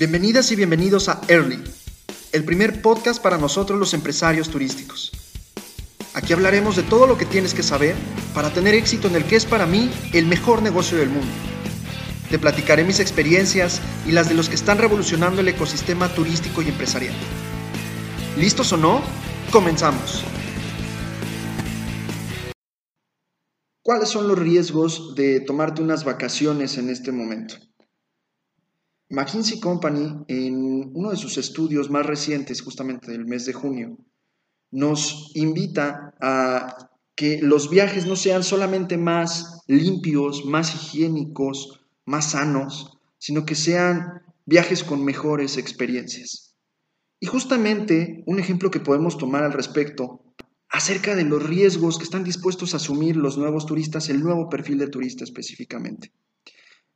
Bienvenidas 0.00 0.50
y 0.50 0.56
bienvenidos 0.56 1.10
a 1.10 1.20
Early, 1.28 1.62
el 2.32 2.44
primer 2.44 2.80
podcast 2.80 3.22
para 3.22 3.36
nosotros 3.36 3.78
los 3.78 3.92
empresarios 3.92 4.48
turísticos. 4.48 5.12
Aquí 6.14 6.32
hablaremos 6.32 6.74
de 6.76 6.84
todo 6.84 7.06
lo 7.06 7.18
que 7.18 7.26
tienes 7.26 7.52
que 7.52 7.62
saber 7.62 7.94
para 8.32 8.48
tener 8.48 8.74
éxito 8.74 9.08
en 9.08 9.16
el 9.16 9.26
que 9.26 9.36
es 9.36 9.44
para 9.44 9.66
mí 9.66 9.90
el 10.14 10.24
mejor 10.24 10.62
negocio 10.62 10.96
del 10.96 11.10
mundo. 11.10 11.30
Te 12.30 12.38
platicaré 12.38 12.82
mis 12.82 12.98
experiencias 12.98 13.82
y 14.06 14.12
las 14.12 14.30
de 14.30 14.36
los 14.36 14.48
que 14.48 14.54
están 14.54 14.78
revolucionando 14.78 15.42
el 15.42 15.48
ecosistema 15.48 16.08
turístico 16.08 16.62
y 16.62 16.68
empresarial. 16.68 17.14
¿Listos 18.38 18.72
o 18.72 18.78
no? 18.78 19.02
Comenzamos. 19.52 20.24
¿Cuáles 23.82 24.08
son 24.08 24.28
los 24.28 24.38
riesgos 24.38 25.14
de 25.14 25.40
tomarte 25.40 25.82
unas 25.82 26.04
vacaciones 26.04 26.78
en 26.78 26.88
este 26.88 27.12
momento? 27.12 27.56
McKinsey 29.10 29.58
Company, 29.58 30.24
en 30.28 30.92
uno 30.94 31.10
de 31.10 31.16
sus 31.16 31.36
estudios 31.36 31.90
más 31.90 32.06
recientes, 32.06 32.62
justamente 32.62 33.10
del 33.10 33.26
mes 33.26 33.44
de 33.44 33.52
junio, 33.52 33.98
nos 34.70 35.32
invita 35.34 36.14
a 36.20 36.90
que 37.16 37.42
los 37.42 37.68
viajes 37.70 38.06
no 38.06 38.14
sean 38.14 38.44
solamente 38.44 38.96
más 38.96 39.62
limpios, 39.66 40.44
más 40.46 40.74
higiénicos, 40.74 41.80
más 42.06 42.30
sanos, 42.30 42.98
sino 43.18 43.44
que 43.44 43.56
sean 43.56 44.22
viajes 44.46 44.84
con 44.84 45.04
mejores 45.04 45.58
experiencias. 45.58 46.54
Y 47.18 47.26
justamente 47.26 48.22
un 48.26 48.38
ejemplo 48.38 48.70
que 48.70 48.80
podemos 48.80 49.18
tomar 49.18 49.42
al 49.42 49.52
respecto 49.52 50.24
acerca 50.68 51.16
de 51.16 51.24
los 51.24 51.42
riesgos 51.42 51.98
que 51.98 52.04
están 52.04 52.22
dispuestos 52.22 52.72
a 52.72 52.76
asumir 52.76 53.16
los 53.16 53.36
nuevos 53.36 53.66
turistas, 53.66 54.08
el 54.08 54.22
nuevo 54.22 54.48
perfil 54.48 54.78
de 54.78 54.88
turista 54.88 55.24
específicamente. 55.24 56.12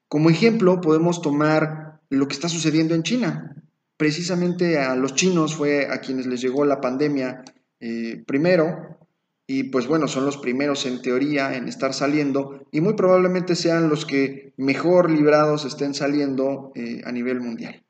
Como 0.08 0.30
ejemplo, 0.30 0.80
podemos 0.80 1.20
tomar 1.20 1.93
lo 2.10 2.28
que 2.28 2.34
está 2.34 2.48
sucediendo 2.48 2.94
en 2.94 3.02
China. 3.02 3.56
Precisamente 3.96 4.78
a 4.78 4.96
los 4.96 5.14
chinos 5.14 5.54
fue 5.54 5.86
a 5.90 6.00
quienes 6.00 6.26
les 6.26 6.40
llegó 6.40 6.64
la 6.64 6.80
pandemia 6.80 7.44
eh, 7.80 8.22
primero, 8.26 8.98
y 9.46 9.64
pues 9.64 9.86
bueno, 9.86 10.08
son 10.08 10.24
los 10.24 10.38
primeros 10.38 10.86
en 10.86 11.02
teoría 11.02 11.54
en 11.54 11.68
estar 11.68 11.92
saliendo, 11.92 12.66
y 12.72 12.80
muy 12.80 12.94
probablemente 12.94 13.54
sean 13.54 13.88
los 13.88 14.06
que 14.06 14.54
mejor 14.56 15.10
librados 15.10 15.64
estén 15.64 15.94
saliendo 15.94 16.72
eh, 16.74 17.02
a 17.04 17.12
nivel 17.12 17.40
mundial. 17.40 17.84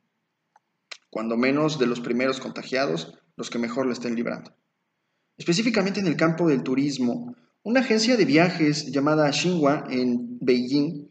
Cuando 1.10 1.36
menos 1.36 1.78
de 1.78 1.86
los 1.86 2.00
primeros 2.00 2.40
contagiados, 2.40 3.18
los 3.36 3.50
que 3.50 3.58
mejor 3.58 3.86
le 3.86 3.92
estén 3.92 4.16
librando. 4.16 4.52
Específicamente 5.36 6.00
en 6.00 6.06
el 6.06 6.16
campo 6.16 6.48
del 6.48 6.62
turismo, 6.62 7.36
una 7.62 7.80
agencia 7.80 8.16
de 8.16 8.24
viajes 8.24 8.90
llamada 8.90 9.32
Xinhua 9.32 9.84
en 9.88 10.38
Beijing 10.40 11.08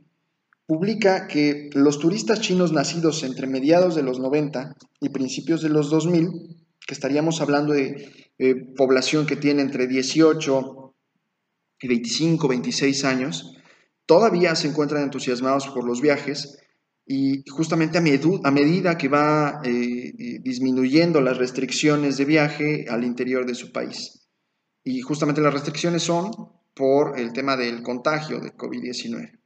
publica 0.74 1.28
que 1.28 1.70
los 1.74 2.00
turistas 2.00 2.42
chinos 2.42 2.72
nacidos 2.72 3.22
entre 3.24 3.46
mediados 3.46 3.94
de 3.94 4.02
los 4.02 4.20
90 4.20 4.76
y 5.02 5.10
principios 5.10 5.62
de 5.62 5.70
los 5.70 5.92
2000, 5.92 6.32
que 6.88 6.96
estaríamos 6.96 7.42
hablando 7.42 7.74
de 7.74 8.12
eh, 8.40 8.56
población 8.76 9.28
que 9.28 9.36
tiene 9.36 9.62
entre 9.62 9.86
18 9.86 10.96
y 11.80 11.88
25, 11.88 12.48
26 12.48 13.06
años, 13.06 13.56
todavía 14.08 14.56
se 14.56 14.68
encuentran 14.68 15.04
entusiasmados 15.04 15.68
por 15.68 15.86
los 15.86 16.02
viajes 16.02 16.58
y 17.06 17.44
justamente 17.52 18.00
a, 18.00 18.52
medida 18.52 18.98
que 18.98 19.10
va 19.10 19.62
eh, 19.64 19.70
eh, 19.70 20.40
disminuyendo 20.42 21.22
las 21.22 21.38
restricciones 21.38 22.18
de 22.18 22.26
viaje 22.26 22.86
al 22.90 23.04
interior 23.04 23.46
de 23.46 23.54
su 23.54 23.72
país. 23.72 24.28
Y 24.84 25.02
justamente 25.02 25.40
las 25.40 25.54
restricciones 25.54 26.02
son 26.02 26.32
por 26.74 27.20
el 27.20 27.32
tema 27.32 27.56
del 27.56 27.84
contagio 27.84 28.40
de 28.40 28.56
COVID-19. 28.58 29.43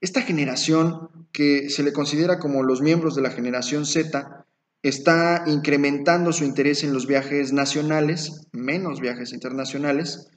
Esta 0.00 0.22
generación, 0.22 1.26
que 1.32 1.70
se 1.70 1.82
le 1.82 1.92
considera 1.92 2.38
como 2.38 2.62
los 2.62 2.80
miembros 2.80 3.16
de 3.16 3.22
la 3.22 3.30
generación 3.30 3.84
Z, 3.84 4.46
está 4.82 5.44
incrementando 5.46 6.32
su 6.32 6.44
interés 6.44 6.84
en 6.84 6.92
los 6.92 7.06
viajes 7.06 7.52
nacionales, 7.52 8.46
menos 8.52 9.00
viajes 9.00 9.32
internacionales, 9.32 10.28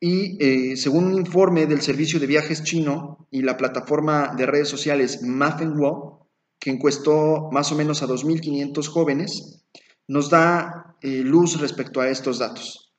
y 0.00 0.36
eh, 0.42 0.76
según 0.76 1.04
un 1.04 1.14
informe 1.14 1.66
del 1.66 1.80
servicio 1.80 2.18
de 2.18 2.26
viajes 2.26 2.62
chino 2.62 3.26
y 3.30 3.42
la 3.42 3.56
plataforma 3.56 4.34
de 4.36 4.46
redes 4.46 4.68
sociales 4.68 5.22
Mafenwo, 5.22 6.28
que 6.58 6.70
encuestó 6.70 7.50
más 7.52 7.72
o 7.72 7.74
menos 7.74 8.02
a 8.02 8.06
2.500 8.06 8.86
jóvenes, 8.88 9.64
nos 10.08 10.30
da 10.30 10.96
eh, 11.02 11.22
luz 11.22 11.60
respecto 11.60 12.00
a 12.00 12.08
estos 12.08 12.38
datos. 12.38 12.94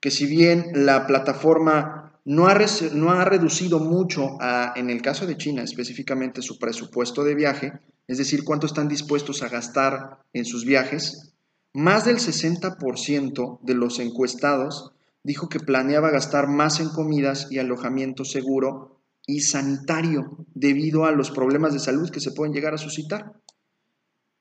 Que 0.00 0.10
si 0.10 0.26
bien 0.26 0.66
la 0.74 1.06
plataforma 1.06 2.05
no 2.26 2.48
ha, 2.48 2.58
no 2.92 3.12
ha 3.12 3.24
reducido 3.24 3.78
mucho, 3.78 4.36
en 4.74 4.90
el 4.90 5.00
caso 5.00 5.26
de 5.26 5.36
China 5.36 5.62
específicamente, 5.62 6.42
su 6.42 6.58
presupuesto 6.58 7.22
de 7.22 7.36
viaje, 7.36 7.72
es 8.08 8.18
decir, 8.18 8.42
cuánto 8.42 8.66
están 8.66 8.88
dispuestos 8.88 9.42
a 9.42 9.48
gastar 9.48 10.18
en 10.32 10.44
sus 10.44 10.64
viajes. 10.64 11.32
Más 11.72 12.04
del 12.04 12.16
60% 12.16 13.60
de 13.62 13.74
los 13.74 14.00
encuestados 14.00 14.92
dijo 15.22 15.48
que 15.48 15.60
planeaba 15.60 16.10
gastar 16.10 16.48
más 16.48 16.80
en 16.80 16.88
comidas 16.88 17.46
y 17.50 17.60
alojamiento 17.60 18.24
seguro 18.24 18.98
y 19.24 19.42
sanitario 19.42 20.46
debido 20.52 21.04
a 21.04 21.12
los 21.12 21.30
problemas 21.30 21.74
de 21.74 21.80
salud 21.80 22.10
que 22.10 22.20
se 22.20 22.32
pueden 22.32 22.52
llegar 22.52 22.74
a 22.74 22.78
suscitar. 22.78 23.34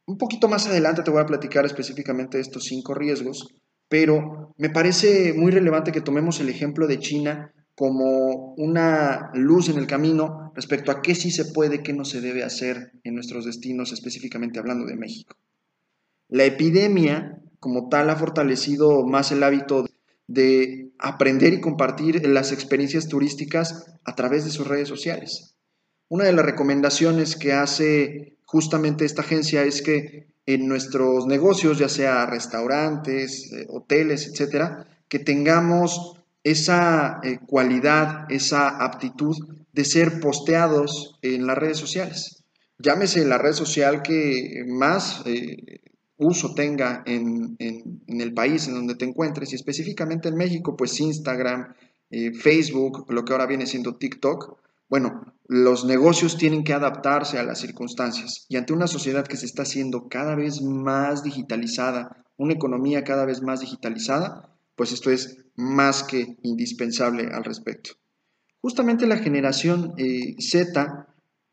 Un 0.07 0.17
poquito 0.17 0.47
más 0.47 0.65
adelante 0.65 1.03
te 1.03 1.11
voy 1.11 1.21
a 1.21 1.27
platicar 1.27 1.65
específicamente 1.65 2.37
de 2.37 2.41
estos 2.41 2.63
cinco 2.63 2.95
riesgos, 2.95 3.47
pero 3.89 4.55
me 4.57 4.71
parece 4.71 5.33
muy 5.33 5.51
relevante 5.51 5.91
que 5.91 6.01
tomemos 6.01 6.39
el 6.39 6.49
ejemplo 6.49 6.87
de 6.87 6.99
China 6.99 7.51
como 7.75 8.53
una 8.55 9.31
luz 9.33 9.69
en 9.69 9.77
el 9.77 9.85
camino 9.85 10.51
respecto 10.55 10.91
a 10.91 11.01
qué 11.01 11.13
sí 11.13 11.29
se 11.29 11.45
puede, 11.45 11.83
qué 11.83 11.93
no 11.93 12.05
se 12.05 12.21
debe 12.21 12.43
hacer 12.43 12.93
en 13.03 13.15
nuestros 13.15 13.45
destinos, 13.45 13.91
específicamente 13.91 14.59
hablando 14.59 14.85
de 14.85 14.95
México. 14.95 15.35
La 16.29 16.45
epidemia, 16.45 17.41
como 17.59 17.89
tal, 17.89 18.09
ha 18.09 18.15
fortalecido 18.15 19.05
más 19.05 19.31
el 19.31 19.43
hábito 19.43 19.85
de 20.27 20.93
aprender 20.97 21.53
y 21.53 21.61
compartir 21.61 22.25
las 22.27 22.51
experiencias 22.51 23.09
turísticas 23.09 23.91
a 24.05 24.15
través 24.15 24.45
de 24.45 24.51
sus 24.51 24.67
redes 24.67 24.87
sociales. 24.87 25.55
Una 26.07 26.23
de 26.23 26.33
las 26.33 26.45
recomendaciones 26.45 27.35
que 27.35 27.53
hace 27.53 28.37
justamente 28.45 29.05
esta 29.05 29.21
agencia 29.21 29.63
es 29.63 29.81
que 29.81 30.27
en 30.45 30.67
nuestros 30.67 31.25
negocios, 31.25 31.79
ya 31.79 31.89
sea 31.89 32.25
restaurantes, 32.25 33.51
eh, 33.51 33.65
hoteles, 33.69 34.27
etcétera, 34.27 34.87
que 35.09 35.19
tengamos 35.19 36.21
esa 36.45 37.19
eh, 37.23 37.39
cualidad, 37.45 38.31
esa 38.31 38.69
aptitud 38.85 39.35
de 39.73 39.83
ser 39.83 40.19
posteados 40.19 41.17
en 41.23 41.47
las 41.47 41.57
redes 41.57 41.77
sociales. 41.77 42.43
Llámese 42.77 43.25
la 43.25 43.39
red 43.39 43.53
social 43.53 44.03
que 44.03 44.63
más 44.67 45.23
eh, 45.25 45.81
uso 46.17 46.53
tenga 46.53 47.01
en, 47.07 47.57
el 47.57 48.33
país 48.33 48.67
en 48.67 48.75
donde 48.75 48.93
te 48.93 49.05
encuentres 49.05 49.51
y 49.51 49.55
específicamente 49.55 50.29
en 50.29 50.35
México, 50.35 50.77
pues 50.77 50.99
Instagram, 50.99 51.73
eh, 52.11 52.31
Facebook, 52.31 53.11
lo 53.11 53.25
que 53.25 53.33
ahora 53.33 53.47
viene 53.47 53.65
siendo 53.65 53.97
TikTok. 53.97 54.59
Bueno, 54.87 55.33
los 55.47 55.83
negocios 55.83 56.37
tienen 56.37 56.63
que 56.63 56.73
adaptarse 56.73 57.39
a 57.39 57.43
las 57.43 57.59
circunstancias 57.59 58.45
y 58.49 58.57
ante 58.57 58.71
una 58.71 58.85
sociedad 58.85 59.25
que 59.25 59.37
se 59.37 59.47
está 59.47 59.63
haciendo 59.63 60.09
cada 60.09 60.35
vez 60.35 60.61
más 60.61 61.23
digitalizada, 61.23 62.23
una 62.37 62.53
economía 62.53 63.03
cada 63.03 63.25
vez 63.25 63.41
más 63.41 63.61
digitalizada, 63.61 64.54
pues 64.75 64.91
esto 64.91 65.11
es 65.11 65.37
más 65.55 66.03
que 66.03 66.37
indispensable 66.43 67.29
al 67.31 67.43
respecto. 67.43 67.91
Justamente 68.61 69.07
la 69.07 69.17
generación 69.17 69.93
eh, 69.97 70.35
Z 70.39 71.07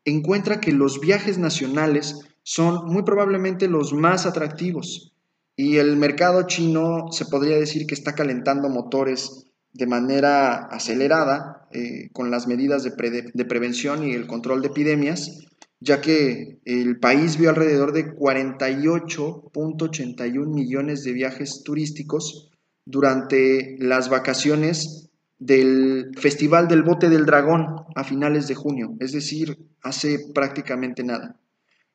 encuentra 0.05 0.59
que 0.59 0.71
los 0.71 0.99
viajes 0.99 1.37
nacionales 1.37 2.19
son 2.43 2.87
muy 2.87 3.03
probablemente 3.03 3.67
los 3.67 3.93
más 3.93 4.25
atractivos 4.25 5.13
y 5.55 5.77
el 5.77 5.95
mercado 5.97 6.47
chino 6.47 7.11
se 7.11 7.25
podría 7.25 7.57
decir 7.57 7.85
que 7.85 7.93
está 7.93 8.15
calentando 8.15 8.69
motores 8.69 9.45
de 9.71 9.85
manera 9.87 10.65
acelerada 10.65 11.67
eh, 11.71 12.09
con 12.11 12.31
las 12.31 12.47
medidas 12.47 12.83
de, 12.83 12.91
de 13.33 13.45
prevención 13.45 14.03
y 14.03 14.13
el 14.13 14.27
control 14.27 14.61
de 14.61 14.67
epidemias, 14.67 15.39
ya 15.79 16.01
que 16.01 16.59
el 16.65 16.99
país 16.99 17.37
vio 17.37 17.49
alrededor 17.49 17.93
de 17.93 18.13
48.81 18.15 20.47
millones 20.47 21.03
de 21.03 21.13
viajes 21.13 21.63
turísticos 21.63 22.51
durante 22.85 23.77
las 23.79 24.09
vacaciones 24.09 25.09
del 25.39 26.11
Festival 26.17 26.67
del 26.67 26.83
Bote 26.83 27.09
del 27.09 27.25
Dragón 27.25 27.85
a 27.95 28.03
finales 28.03 28.47
de 28.47 28.55
junio, 28.55 28.95
es 28.99 29.11
decir, 29.11 29.57
hace 29.81 30.31
prácticamente 30.33 31.03
nada, 31.03 31.39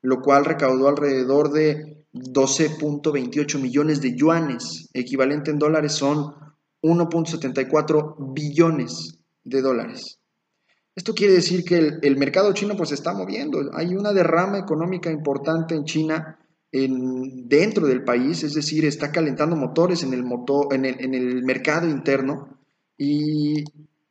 lo 0.02 0.20
cual 0.20 0.44
recaudó 0.44 0.88
alrededor 0.88 1.52
de 1.52 2.04
12.28 2.12 3.60
millones 3.60 4.00
de 4.00 4.14
yuanes, 4.14 4.88
equivalente 4.92 5.50
en 5.50 5.58
dólares 5.58 5.92
son 5.92 6.34
1.74 6.82 8.32
billones 8.34 9.18
de 9.44 9.62
dólares. 9.62 10.18
Esto 10.94 11.14
quiere 11.14 11.34
decir 11.34 11.64
que 11.64 11.98
el, 12.02 12.16
mercado 12.16 12.52
chino 12.52 12.76
pues 12.76 12.88
se 12.88 12.96
está 12.96 13.12
moviendo, 13.14 13.60
hay 13.72 13.94
una 13.94 14.12
derrama 14.12 14.58
económica 14.58 15.10
importante 15.10 15.74
en 15.74 15.84
China 15.84 16.38
en, 16.72 17.48
dentro 17.48 17.86
del 17.86 18.04
país, 18.04 18.42
es 18.42 18.54
decir, 18.54 18.84
está 18.84 19.12
calentando 19.12 19.56
motores 19.56 20.02
en 20.02 20.12
el, 20.12 20.22
motor, 20.22 20.72
en 20.72 20.84
el 20.84 21.42
mercado 21.42 21.88
interno 21.88 22.58
y 22.96 23.64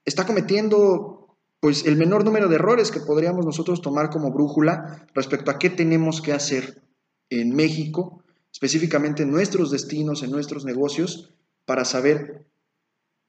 está 0.05 0.25
cometiendo 0.25 1.17
pues 1.59 1.85
el 1.85 1.97
menor 1.97 2.23
número 2.23 2.47
de 2.47 2.55
errores 2.55 2.91
que 2.91 2.99
podríamos 2.99 3.45
nosotros 3.45 3.81
tomar 3.81 4.09
como 4.09 4.31
brújula 4.31 5.07
respecto 5.13 5.51
a 5.51 5.59
qué 5.59 5.69
tenemos 5.69 6.21
que 6.21 6.33
hacer 6.33 6.81
en 7.29 7.55
México, 7.55 8.23
específicamente 8.51 9.23
en 9.23 9.31
nuestros 9.31 9.71
destinos, 9.71 10.23
en 10.23 10.31
nuestros 10.31 10.65
negocios, 10.65 11.33
para 11.65 11.83
saber 11.83 12.45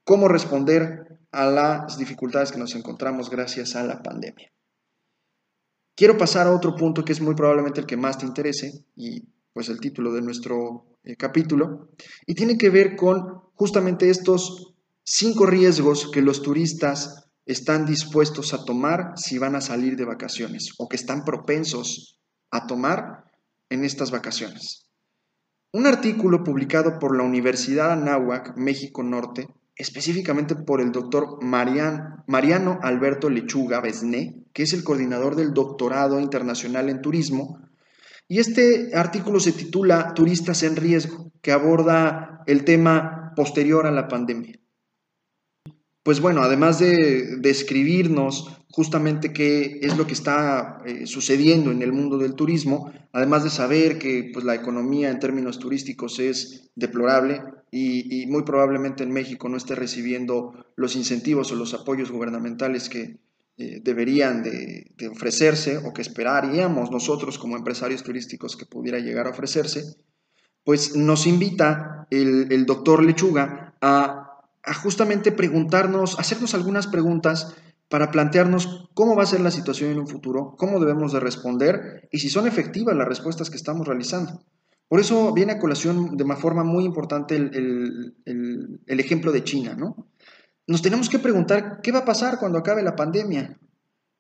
cómo 0.05 0.29
responder 0.29 1.19
a 1.33 1.47
las 1.47 1.99
dificultades 1.99 2.53
que 2.53 2.59
nos 2.59 2.75
encontramos 2.75 3.29
gracias 3.31 3.77
a 3.77 3.83
la 3.83 4.03
pandemia. 4.03 4.51
Quiero 5.99 6.17
pasar 6.17 6.47
a 6.47 6.55
otro 6.55 6.77
punto 6.77 7.05
que 7.05 7.11
es 7.11 7.21
muy 7.21 7.35
probablemente 7.35 7.81
el 7.81 7.87
que 7.87 7.97
más 7.97 8.19
te 8.19 8.25
interese 8.25 8.85
y 8.95 9.25
pues 9.53 9.69
el 9.69 9.81
título 9.81 10.13
de 10.13 10.23
nuestro 10.23 10.87
eh, 11.03 11.17
capítulo, 11.17 11.89
y 12.25 12.37
tiene 12.37 12.57
que 12.57 12.71
ver 12.71 12.95
con 12.95 13.43
justamente 13.55 14.09
estos 14.09 14.77
cinco 15.03 15.45
riesgos 15.45 16.09
que 16.13 16.23
los 16.23 16.41
turistas 16.43 17.29
están 17.47 17.85
dispuestos 17.85 18.55
a 18.55 18.65
tomar 18.65 19.15
si 19.17 19.39
van 19.39 19.57
a 19.57 19.61
salir 19.61 19.97
de 19.97 20.05
vacaciones 20.05 20.69
o 20.79 20.89
que 20.89 20.95
están 20.95 21.25
propensos 21.25 22.21
a 22.53 22.69
tomar 22.69 23.25
en 23.69 23.83
estas 23.83 24.13
vacaciones. 24.13 24.87
Un 25.73 25.89
artículo 25.89 26.45
publicado 26.45 27.01
por 27.01 27.17
la 27.17 27.25
Universidad 27.25 27.91
Anáhuac, 27.91 28.57
México 28.57 29.03
Norte, 29.03 29.49
específicamente 29.79 30.57
por 30.57 30.81
el 30.81 30.91
doctor 30.91 31.39
Mariano 31.41 32.79
Alberto 32.83 33.31
Lechuga 33.31 33.81
Besné, 33.81 34.45
que 34.53 34.65
es 34.65 34.73
el 34.73 34.83
coordinador 34.83 35.37
del 35.37 35.55
doctorado 35.55 36.21
internacional 36.21 36.89
en 36.91 37.01
turismo, 37.01 37.61
y 38.27 38.41
este 38.41 38.91
artículo 38.95 39.41
se 39.41 39.53
titula 39.53 40.13
Turistas 40.15 40.63
en 40.65 40.77
riesgo, 40.77 41.33
que 41.41 41.53
aborda 41.53 42.43
el 42.47 42.65
tema 42.65 43.33
posterior 43.37 43.87
a 43.87 43.93
la 43.93 44.09
pandemia. 44.09 44.59
Pues 46.03 46.21
bueno, 46.21 46.43
además 46.43 46.81
de 46.81 47.37
describirnos 47.39 48.49
justamente 48.71 49.33
qué 49.33 49.79
es 49.83 49.97
lo 49.97 50.07
que 50.07 50.13
está 50.13 50.83
eh, 50.87 51.07
sucediendo 51.07 51.71
en 51.71 51.83
el 51.83 51.93
mundo 51.93 52.19
del 52.19 52.35
turismo, 52.35 52.93
además 53.13 53.45
de 53.45 53.51
saber 53.51 53.99
que 53.99 54.31
pues, 54.33 54.45
la 54.45 54.55
economía 54.55 55.11
en 55.11 55.21
términos 55.21 55.59
turísticos 55.59 56.19
es 56.19 56.71
deplorable 56.75 57.43
y, 57.71 58.27
muy 58.27 58.43
probablemente 58.45 59.03
en 59.03 59.13
México 59.13 59.49
no 59.49 59.57
esté 59.57 59.75
recibiendo 59.75 60.67
los 60.77 60.97
incentivos 60.97 61.53
o 61.53 61.55
los 61.55 61.75
apoyos 61.75 62.11
gubernamentales 62.11 62.89
que 62.89 63.19
eh, 63.59 63.81
deberían 63.83 64.43
de, 64.43 64.95
ofrecerse 65.11 65.79
o 65.79 65.93
que 65.93 66.03
esperaríamos 66.03 66.91
nosotros 66.91 67.39
como 67.39 67.57
empresarios 67.57 68.03
turísticos 68.03 68.57
que 68.57 68.67
pudiera 68.67 68.99
llegar 68.99 69.27
a 69.27 69.31
ofrecerse, 69.31 69.97
pues 70.65 70.97
nos 70.97 71.27
invita 71.27 72.07
el, 72.11 72.67
doctor 72.67 73.05
Lechuga 73.05 73.75
a, 73.81 74.43
a 74.63 74.75
justamente 74.75 75.33
preguntarnos, 75.33 76.19
hacernos 76.19 76.55
algunas 76.55 76.87
preguntas 76.87 77.55
para 77.89 78.11
plantearnos 78.11 78.91
cómo 78.95 79.17
va 79.17 79.23
a 79.23 79.27
ser 79.27 79.41
la 79.41 79.51
situación 79.51 79.91
en 79.91 79.99
un 79.99 80.09
futuro, 80.09 80.55
cómo 80.57 80.79
debemos 80.79 81.13
de 81.13 81.21
responder 81.21 82.09
y 82.13 82.19
si 82.19 82.29
son 82.29 82.47
efectivas 82.47 82.97
las 82.97 83.09
respuestas 83.09 83.51
que 83.51 83.57
estamos 83.57 83.87
realizando. 83.87 84.43
Por 84.89 85.01
eso 85.01 85.33
viene 85.35 85.53
a 85.53 85.59
colación 85.59 86.17
de 86.17 86.25
una 86.25 86.37
forma 86.37 86.65
muy 86.65 86.85
importante 86.85 87.37
el, 87.37 88.15
ejemplo 88.87 89.33
de 89.33 89.45
China, 89.45 89.75
¿no? 89.75 90.09
Nos 90.67 90.83
tenemos 90.83 91.09
que 91.09 91.19
preguntar 91.19 91.81
qué 91.83 91.93
va 91.93 92.01
a 92.01 92.05
pasar 92.05 92.39
cuando 92.39 92.59
acabe 92.59 92.83
la 92.83 92.97
pandemia. 92.97 93.59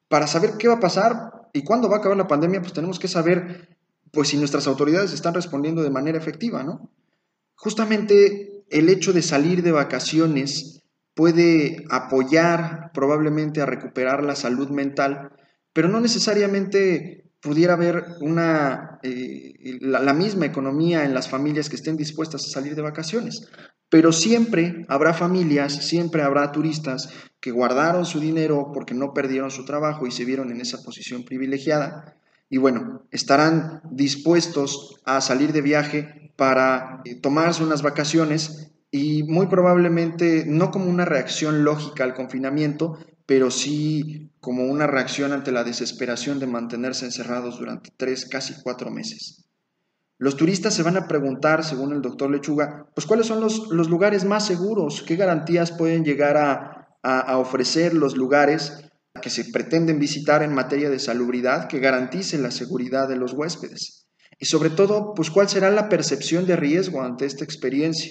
Para 0.08 0.26
saber 0.26 0.52
qué 0.58 0.68
va 0.68 0.74
a 0.74 0.80
pasar 0.80 1.48
y 1.52 1.62
cuándo 1.62 1.88
va 1.88 1.96
a 1.96 1.98
acabar 1.98 2.16
la 2.16 2.28
pandemia, 2.28 2.60
pues 2.60 2.72
tenemos 2.72 2.98
que 2.98 3.08
saber 3.08 3.76
pues 4.12 4.28
si 4.28 4.38
nuestras 4.38 4.66
autoridades 4.66 5.12
están 5.12 5.34
respondiendo 5.34 5.82
de 5.82 5.90
manera 5.90 6.18
efectiva, 6.18 6.62
¿no? 6.62 6.90
Justamente 7.54 8.64
el 8.70 8.88
hecho 8.88 9.12
de 9.12 9.22
salir 9.22 9.62
de 9.62 9.72
vacaciones 9.72 10.82
puede 11.14 11.84
apoyar 11.90 12.92
probablemente 12.94 13.60
a 13.60 13.66
recuperar 13.66 14.22
la 14.22 14.36
salud 14.36 14.68
mental, 14.70 15.32
pero 15.72 15.88
no 15.88 16.00
necesariamente 16.00 17.27
pudiera 17.40 17.74
haber 17.74 18.04
una, 18.20 18.98
eh, 19.02 19.78
la, 19.80 20.12
misma 20.12 20.46
economía 20.46 21.04
en 21.04 21.14
las 21.14 21.28
familias 21.28 21.68
que 21.68 21.76
estén 21.76 21.96
dispuestas 21.96 22.44
a 22.44 22.50
salir 22.50 22.74
de 22.74 22.82
vacaciones. 22.82 23.48
Pero 23.88 24.12
siempre 24.12 24.84
habrá 24.88 25.14
familias, 25.14 25.86
siempre 25.86 26.22
habrá 26.22 26.52
turistas 26.52 27.10
que 27.40 27.52
guardaron 27.52 28.04
su 28.04 28.20
dinero 28.20 28.70
porque 28.74 28.94
no 28.94 29.14
perdieron 29.14 29.50
su 29.50 29.64
trabajo 29.64 30.06
y 30.06 30.10
se 30.10 30.24
vieron 30.24 30.50
en 30.50 30.60
esa 30.60 30.82
posición 30.82 31.24
privilegiada. 31.24 32.16
Y 32.50 32.58
bueno, 32.58 33.06
estarán 33.10 33.82
dispuestos 33.90 35.00
a 35.04 35.20
salir 35.20 35.52
de 35.52 35.62
viaje 35.62 36.32
para 36.36 37.02
eh, 37.04 37.14
tomarse 37.14 37.62
unas 37.62 37.82
vacaciones 37.82 38.72
y 38.90 39.22
muy 39.24 39.46
probablemente 39.46 40.44
no 40.46 40.70
como 40.70 40.86
una 40.86 41.04
reacción 41.04 41.64
lógica 41.64 42.04
al 42.04 42.14
confinamiento, 42.14 42.98
pero 43.28 43.50
sí 43.50 44.30
como 44.40 44.64
una 44.64 44.86
reacción 44.86 45.32
ante 45.32 45.52
la 45.52 45.62
desesperación 45.62 46.38
de 46.38 46.46
mantenerse 46.46 47.04
encerrados 47.04 47.58
durante 47.58 47.92
tres, 47.94 48.24
casi 48.24 48.54
cuatro 48.62 48.90
meses. 48.90 49.44
Los 50.16 50.38
turistas 50.38 50.72
se 50.72 50.82
van 50.82 50.96
a 50.96 51.06
preguntar, 51.06 51.62
según 51.62 51.92
el 51.92 52.00
doctor 52.00 52.30
Lechuga, 52.30 52.86
pues 52.94 53.06
cuáles 53.06 53.26
son 53.26 53.42
los, 53.42 53.68
lugares 53.68 54.24
más 54.24 54.46
seguros, 54.46 55.04
qué 55.06 55.16
garantías 55.16 55.72
pueden 55.72 56.06
llegar 56.06 56.38
a, 56.38 56.96
a 57.02 57.36
ofrecer 57.36 57.92
los 57.92 58.16
lugares 58.16 58.72
que 59.20 59.28
se 59.28 59.44
pretenden 59.44 59.98
visitar 59.98 60.42
en 60.42 60.54
materia 60.54 60.88
de 60.88 60.98
salubridad 60.98 61.68
que 61.68 61.80
garantice 61.80 62.38
la 62.38 62.50
seguridad 62.50 63.10
de 63.10 63.16
los 63.16 63.34
huéspedes. 63.34 64.06
Y 64.38 64.46
sobre 64.46 64.70
todo, 64.70 65.12
pues 65.12 65.30
cuál 65.30 65.50
será 65.50 65.70
la 65.70 65.90
percepción 65.90 66.46
de 66.46 66.56
riesgo 66.56 67.02
ante 67.02 67.26
esta 67.26 67.44
experiencia. 67.44 68.10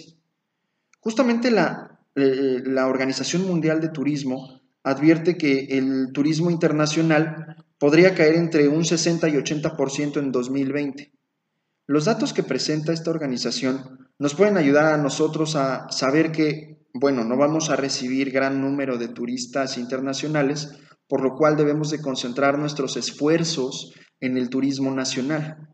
Justamente 1.00 1.50
la, 1.50 2.02
eh, 2.14 2.62
la 2.64 2.86
Organización 2.86 3.48
Mundial 3.48 3.82
de 3.82 3.90
Turismo 3.90 4.57
advierte 4.90 5.38
que 5.38 5.68
el 5.78 6.12
turismo 6.14 6.50
internacional 6.50 7.58
podría 7.78 8.16
caer 8.16 8.36
entre 8.36 8.70
un 8.70 8.86
60 8.86 9.28
y 9.28 9.34
80% 9.34 10.18
en 10.18 10.32
2020. 10.32 11.12
Los 11.86 12.06
datos 12.06 12.34
que 12.34 12.44
presenta 12.44 12.94
esta 12.94 13.12
organización 13.12 14.08
nos 14.18 14.34
pueden 14.34 14.58
ayudar 14.58 14.94
a 14.94 14.98
nosotros 14.98 15.56
a 15.56 15.90
saber 15.92 16.32
que, 16.32 16.80
bueno, 16.94 17.26
no 17.26 17.38
vamos 17.38 17.70
a 17.70 17.76
recibir 17.76 18.32
gran 18.32 18.62
número 18.62 18.98
de 18.98 19.10
turistas 19.10 19.78
internacionales, 19.78 20.70
por 21.08 21.22
lo 21.22 21.36
cual 21.36 21.58
debemos 21.58 21.92
de 21.92 22.02
concentrar 22.02 22.58
nuestros 22.58 22.96
esfuerzos 22.96 23.94
en 24.22 24.38
el 24.38 24.50
turismo 24.50 24.92
nacional. 24.92 25.70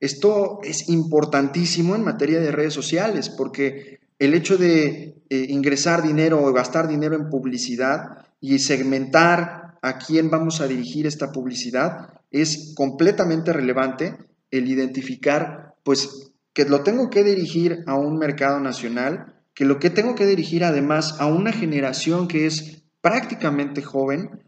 Esto 0.00 0.60
es 0.62 0.88
importantísimo 0.88 1.94
en 1.94 2.04
materia 2.04 2.40
de 2.40 2.52
redes 2.52 2.74
sociales 2.74 3.28
porque 3.28 4.00
el 4.18 4.32
hecho 4.34 4.56
de 4.56 5.22
eh, 5.28 5.46
ingresar 5.48 6.02
dinero 6.02 6.42
o 6.42 6.52
gastar 6.52 6.88
dinero 6.88 7.16
en 7.16 7.28
publicidad 7.28 8.25
y 8.40 8.58
segmentar 8.58 9.78
a 9.82 9.98
quién 9.98 10.30
vamos 10.30 10.60
a 10.60 10.66
dirigir 10.66 11.06
esta 11.06 11.32
publicidad 11.32 12.20
es 12.30 12.74
completamente 12.74 13.52
relevante 13.52 14.16
el 14.50 14.68
identificar, 14.68 15.74
pues, 15.84 16.32
que 16.52 16.64
lo 16.64 16.82
tengo 16.82 17.10
que 17.10 17.22
dirigir 17.22 17.84
a 17.86 17.94
un 17.94 18.18
mercado 18.18 18.60
nacional, 18.60 19.34
que 19.54 19.64
lo 19.64 19.78
que 19.78 19.90
tengo 19.90 20.14
que 20.14 20.26
dirigir 20.26 20.64
además 20.64 21.16
a 21.20 21.26
una 21.26 21.52
generación 21.52 22.28
que 22.28 22.46
es 22.46 22.82
prácticamente 23.00 23.82
joven, 23.82 24.42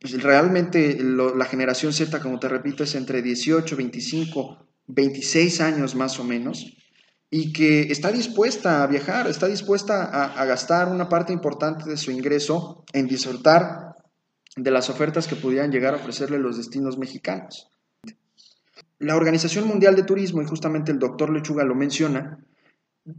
pues, 0.00 0.22
realmente 0.22 0.98
la 1.02 1.44
generación 1.44 1.92
Z, 1.92 2.20
como 2.20 2.38
te 2.38 2.48
repito, 2.48 2.84
es 2.84 2.94
entre 2.94 3.22
18, 3.22 3.76
25, 3.76 4.66
26 4.86 5.60
años 5.60 5.94
más 5.94 6.18
o 6.18 6.24
menos, 6.24 6.76
y 7.30 7.52
que 7.52 7.92
está 7.92 8.10
dispuesta 8.10 8.82
a 8.82 8.86
viajar, 8.86 9.26
está 9.26 9.46
dispuesta 9.46 10.04
a, 10.04 10.44
gastar 10.46 10.88
una 10.88 11.08
parte 11.08 11.32
importante 11.32 11.88
de 11.88 11.96
su 11.96 12.10
ingreso 12.10 12.84
en 12.92 13.06
disfrutar 13.06 13.96
de 14.56 14.70
las 14.70 14.88
ofertas 14.88 15.28
que 15.28 15.36
pudieran 15.36 15.70
llegar 15.70 15.94
a 15.94 15.98
ofrecerle 15.98 16.38
los 16.38 16.56
destinos 16.56 16.96
mexicanos. 16.96 17.68
La 18.98 19.14
Organización 19.14 19.68
Mundial 19.68 19.94
de 19.94 20.02
Turismo, 20.02 20.42
y 20.42 20.46
justamente 20.46 20.90
el 20.90 20.98
doctor 20.98 21.30
Lechuga 21.30 21.64
lo 21.64 21.74
menciona, 21.74 22.44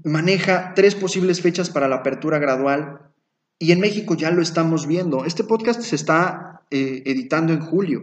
maneja 0.03 0.73
tres 0.75 0.95
posibles 0.95 1.41
fechas 1.41 1.69
para 1.69 1.87
la 1.87 1.97
apertura 1.97 2.39
gradual 2.39 3.11
y 3.59 3.71
en 3.71 3.79
México 3.79 4.15
ya 4.15 4.31
lo 4.31 4.41
estamos 4.41 4.87
viendo. 4.87 5.25
Este 5.25 5.43
podcast 5.43 5.81
se 5.81 5.95
está 5.95 6.61
eh, 6.71 7.03
editando 7.05 7.53
en 7.53 7.61
julio. 7.61 8.01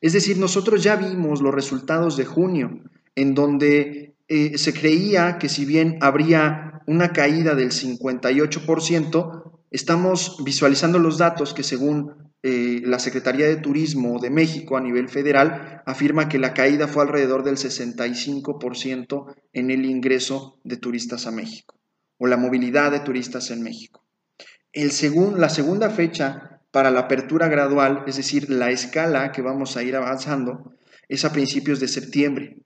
Es 0.00 0.12
decir, 0.12 0.38
nosotros 0.38 0.82
ya 0.82 0.96
vimos 0.96 1.42
los 1.42 1.54
resultados 1.54 2.16
de 2.16 2.24
junio, 2.24 2.80
en 3.14 3.34
donde 3.34 4.07
eh, 4.28 4.58
se 4.58 4.74
creía 4.74 5.38
que 5.38 5.48
si 5.48 5.64
bien 5.64 5.98
habría 6.02 6.82
una 6.86 7.12
caída 7.12 7.54
del 7.54 7.70
58%, 7.70 9.60
estamos 9.70 10.36
visualizando 10.44 10.98
los 10.98 11.16
datos 11.18 11.54
que 11.54 11.62
según 11.62 12.32
eh, 12.42 12.82
la 12.84 12.98
Secretaría 12.98 13.46
de 13.46 13.56
Turismo 13.56 14.20
de 14.20 14.30
México 14.30 14.76
a 14.76 14.80
nivel 14.80 15.08
federal 15.08 15.82
afirma 15.86 16.28
que 16.28 16.38
la 16.38 16.54
caída 16.54 16.86
fue 16.88 17.02
alrededor 17.02 17.42
del 17.42 17.56
65% 17.56 19.34
en 19.54 19.70
el 19.70 19.84
ingreso 19.86 20.60
de 20.62 20.76
turistas 20.76 21.26
a 21.26 21.30
México 21.30 21.74
o 22.18 22.26
la 22.26 22.36
movilidad 22.36 22.92
de 22.92 23.00
turistas 23.00 23.50
en 23.50 23.62
México. 23.62 24.04
El 24.72 24.90
la 25.36 25.48
segunda 25.48 25.88
fecha 25.88 26.60
para 26.70 26.90
la 26.90 27.00
apertura 27.00 27.48
gradual, 27.48 28.04
es 28.06 28.16
decir, 28.16 28.50
la 28.50 28.70
escala 28.70 29.32
que 29.32 29.40
vamos 29.40 29.76
a 29.76 29.82
ir 29.82 29.96
avanzando, 29.96 30.74
es 31.08 31.24
a 31.24 31.32
principios 31.32 31.80
de 31.80 31.88
septiembre 31.88 32.58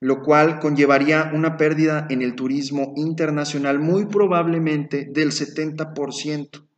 lo 0.00 0.22
cual 0.22 0.60
conllevaría 0.60 1.30
una 1.34 1.56
pérdida 1.56 2.06
en 2.08 2.22
el 2.22 2.34
turismo 2.34 2.92
internacional 2.96 3.78
muy 3.80 4.06
probablemente 4.06 5.08
del 5.10 5.32
70%. 5.32 6.68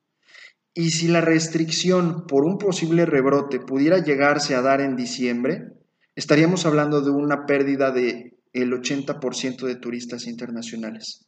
Y 0.73 0.91
si 0.91 1.09
la 1.09 1.21
restricción 1.21 2.27
por 2.27 2.45
un 2.45 2.57
posible 2.57 3.05
rebrote 3.05 3.61
pudiera 3.61 3.99
llegarse 3.99 4.55
a 4.55 4.63
dar 4.63 4.81
en 4.81 4.97
diciembre, 4.97 5.73
estaríamos 6.15 6.65
hablando 6.65 7.03
de 7.03 7.11
una 7.11 7.45
pérdida 7.45 7.91
de 7.91 8.39
el 8.53 8.73
80% 8.73 9.67
de 9.67 9.77
turistas 9.77 10.27
internacionales. 10.27 11.27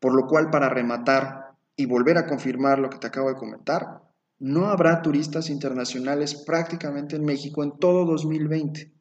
Por 0.00 0.14
lo 0.14 0.26
cual, 0.26 0.50
para 0.50 0.68
rematar 0.68 1.56
y 1.76 1.86
volver 1.86 2.18
a 2.18 2.26
confirmar 2.26 2.78
lo 2.78 2.90
que 2.90 2.98
te 2.98 3.06
acabo 3.06 3.28
de 3.28 3.36
comentar, 3.36 4.02
no 4.38 4.66
habrá 4.66 5.02
turistas 5.02 5.50
internacionales 5.50 6.42
prácticamente 6.46 7.16
en 7.16 7.24
México 7.24 7.62
en 7.62 7.78
todo 7.78 8.04
2020. 8.04 8.97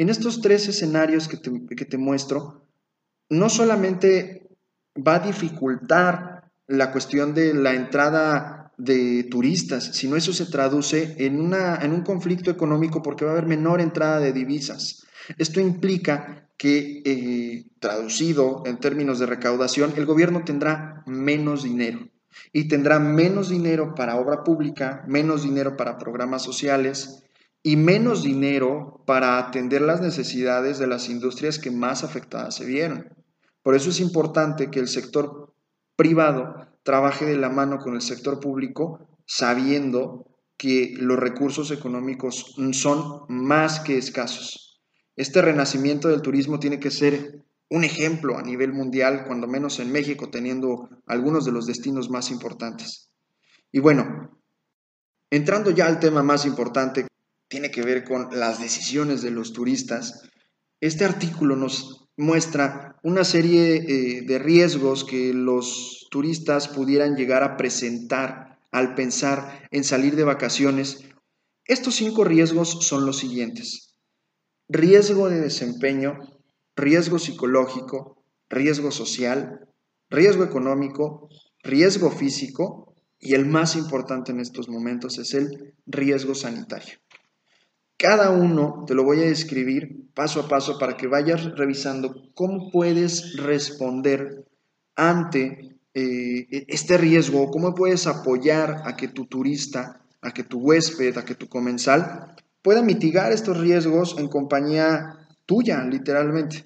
En 0.00 0.08
estos 0.08 0.40
tres 0.40 0.66
escenarios 0.66 1.28
que 1.28 1.36
te, 1.36 1.50
que 1.76 1.84
te 1.84 1.98
muestro, 1.98 2.66
no 3.28 3.50
solamente 3.50 4.48
va 4.96 5.16
a 5.16 5.26
dificultar 5.26 6.50
la 6.66 6.90
cuestión 6.90 7.34
de 7.34 7.52
la 7.52 7.74
entrada 7.74 8.72
de 8.78 9.24
turistas, 9.24 9.90
sino 9.92 10.16
eso 10.16 10.32
se 10.32 10.46
traduce 10.46 11.16
en, 11.18 11.38
una, 11.38 11.76
en 11.82 11.92
un 11.92 12.00
conflicto 12.00 12.50
económico 12.50 13.02
porque 13.02 13.26
va 13.26 13.32
a 13.32 13.34
haber 13.34 13.46
menor 13.46 13.82
entrada 13.82 14.20
de 14.20 14.32
divisas. 14.32 15.04
Esto 15.36 15.60
implica 15.60 16.48
que, 16.56 17.02
eh, 17.04 17.66
traducido 17.78 18.62
en 18.64 18.78
términos 18.78 19.18
de 19.18 19.26
recaudación, 19.26 19.92
el 19.98 20.06
gobierno 20.06 20.44
tendrá 20.46 21.02
menos 21.04 21.62
dinero 21.62 22.08
y 22.54 22.68
tendrá 22.68 23.00
menos 23.00 23.50
dinero 23.50 23.94
para 23.94 24.16
obra 24.16 24.44
pública, 24.44 25.04
menos 25.06 25.42
dinero 25.42 25.76
para 25.76 25.98
programas 25.98 26.42
sociales 26.42 27.22
y 27.62 27.76
menos 27.76 28.22
dinero 28.22 29.02
para 29.06 29.38
atender 29.38 29.82
las 29.82 30.00
necesidades 30.00 30.78
de 30.78 30.86
las 30.86 31.08
industrias 31.08 31.58
que 31.58 31.70
más 31.70 32.04
afectadas 32.04 32.54
se 32.56 32.64
vieron. 32.64 33.14
Por 33.62 33.74
eso 33.74 33.90
es 33.90 34.00
importante 34.00 34.70
que 34.70 34.80
el 34.80 34.88
sector 34.88 35.52
privado 35.96 36.68
trabaje 36.82 37.26
de 37.26 37.36
la 37.36 37.50
mano 37.50 37.78
con 37.78 37.94
el 37.94 38.00
sector 38.00 38.40
público 38.40 39.06
sabiendo 39.26 40.26
que 40.56 40.94
los 40.96 41.18
recursos 41.18 41.70
económicos 41.70 42.54
son 42.72 43.22
más 43.28 43.80
que 43.80 43.98
escasos. 43.98 44.80
Este 45.16 45.42
renacimiento 45.42 46.08
del 46.08 46.22
turismo 46.22 46.58
tiene 46.58 46.80
que 46.80 46.90
ser 46.90 47.44
un 47.68 47.84
ejemplo 47.84 48.36
a 48.36 48.42
nivel 48.42 48.72
mundial, 48.72 49.24
cuando 49.26 49.46
menos 49.46 49.78
en 49.78 49.92
México, 49.92 50.28
teniendo 50.30 50.88
algunos 51.06 51.44
de 51.44 51.52
los 51.52 51.66
destinos 51.66 52.10
más 52.10 52.30
importantes. 52.30 53.10
Y 53.70 53.78
bueno, 53.78 54.40
entrando 55.30 55.70
ya 55.70 55.86
al 55.86 56.00
tema 56.00 56.22
más 56.22 56.44
importante, 56.44 57.06
tiene 57.50 57.72
que 57.72 57.82
ver 57.82 58.04
con 58.04 58.28
las 58.30 58.60
decisiones 58.60 59.22
de 59.22 59.32
los 59.32 59.52
turistas. 59.52 60.22
Este 60.80 61.04
artículo 61.04 61.56
nos 61.56 62.08
muestra 62.16 62.96
una 63.02 63.24
serie 63.24 63.74
eh, 63.76 64.22
de 64.22 64.38
riesgos 64.38 65.04
que 65.04 65.34
los 65.34 66.06
turistas 66.10 66.68
pudieran 66.68 67.16
llegar 67.16 67.42
a 67.42 67.56
presentar 67.56 68.60
al 68.70 68.94
pensar 68.94 69.68
en 69.72 69.82
salir 69.82 70.14
de 70.14 70.22
vacaciones. 70.22 71.04
Estos 71.64 71.96
cinco 71.96 72.22
riesgos 72.24 72.86
son 72.86 73.04
los 73.04 73.18
siguientes. 73.18 73.96
Riesgo 74.68 75.28
de 75.28 75.40
desempeño, 75.40 76.18
riesgo 76.76 77.18
psicológico, 77.18 78.22
riesgo 78.48 78.92
social, 78.92 79.66
riesgo 80.08 80.44
económico, 80.44 81.28
riesgo 81.64 82.12
físico 82.12 82.94
y 83.18 83.34
el 83.34 83.46
más 83.46 83.74
importante 83.74 84.30
en 84.30 84.38
estos 84.38 84.68
momentos 84.68 85.18
es 85.18 85.34
el 85.34 85.74
riesgo 85.86 86.36
sanitario. 86.36 87.00
Cada 88.00 88.30
uno 88.30 88.86
te 88.86 88.94
lo 88.94 89.04
voy 89.04 89.20
a 89.20 89.26
describir 89.26 90.08
paso 90.14 90.40
a 90.40 90.48
paso 90.48 90.78
para 90.78 90.96
que 90.96 91.06
vayas 91.06 91.44
revisando 91.54 92.32
cómo 92.34 92.70
puedes 92.70 93.36
responder 93.36 94.46
ante 94.96 95.76
eh, 95.92 96.64
este 96.68 96.96
riesgo, 96.96 97.50
cómo 97.50 97.74
puedes 97.74 98.06
apoyar 98.06 98.84
a 98.86 98.96
que 98.96 99.08
tu 99.08 99.26
turista, 99.26 100.00
a 100.22 100.32
que 100.32 100.44
tu 100.44 100.60
huésped, 100.60 101.18
a 101.18 101.26
que 101.26 101.34
tu 101.34 101.50
comensal 101.50 102.34
pueda 102.62 102.80
mitigar 102.80 103.32
estos 103.32 103.58
riesgos 103.58 104.16
en 104.16 104.28
compañía 104.28 105.18
tuya, 105.44 105.84
literalmente, 105.84 106.64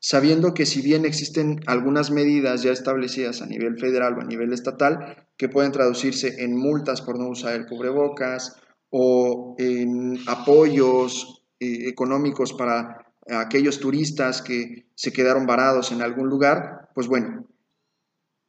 sabiendo 0.00 0.54
que 0.54 0.66
si 0.66 0.82
bien 0.82 1.04
existen 1.04 1.60
algunas 1.66 2.10
medidas 2.10 2.64
ya 2.64 2.72
establecidas 2.72 3.42
a 3.42 3.46
nivel 3.46 3.78
federal 3.78 4.18
o 4.18 4.22
a 4.22 4.24
nivel 4.24 4.52
estatal 4.52 5.28
que 5.36 5.48
pueden 5.48 5.70
traducirse 5.70 6.42
en 6.42 6.56
multas 6.56 7.00
por 7.00 7.16
no 7.16 7.28
usar 7.28 7.54
el 7.54 7.66
cubrebocas, 7.66 8.56
o 8.96 9.56
en 9.58 10.20
apoyos 10.28 11.42
eh, 11.58 11.88
económicos 11.88 12.52
para 12.52 13.12
aquellos 13.28 13.80
turistas 13.80 14.40
que 14.40 14.86
se 14.94 15.12
quedaron 15.12 15.46
varados 15.46 15.90
en 15.90 16.00
algún 16.00 16.28
lugar, 16.28 16.90
pues 16.94 17.08
bueno, 17.08 17.44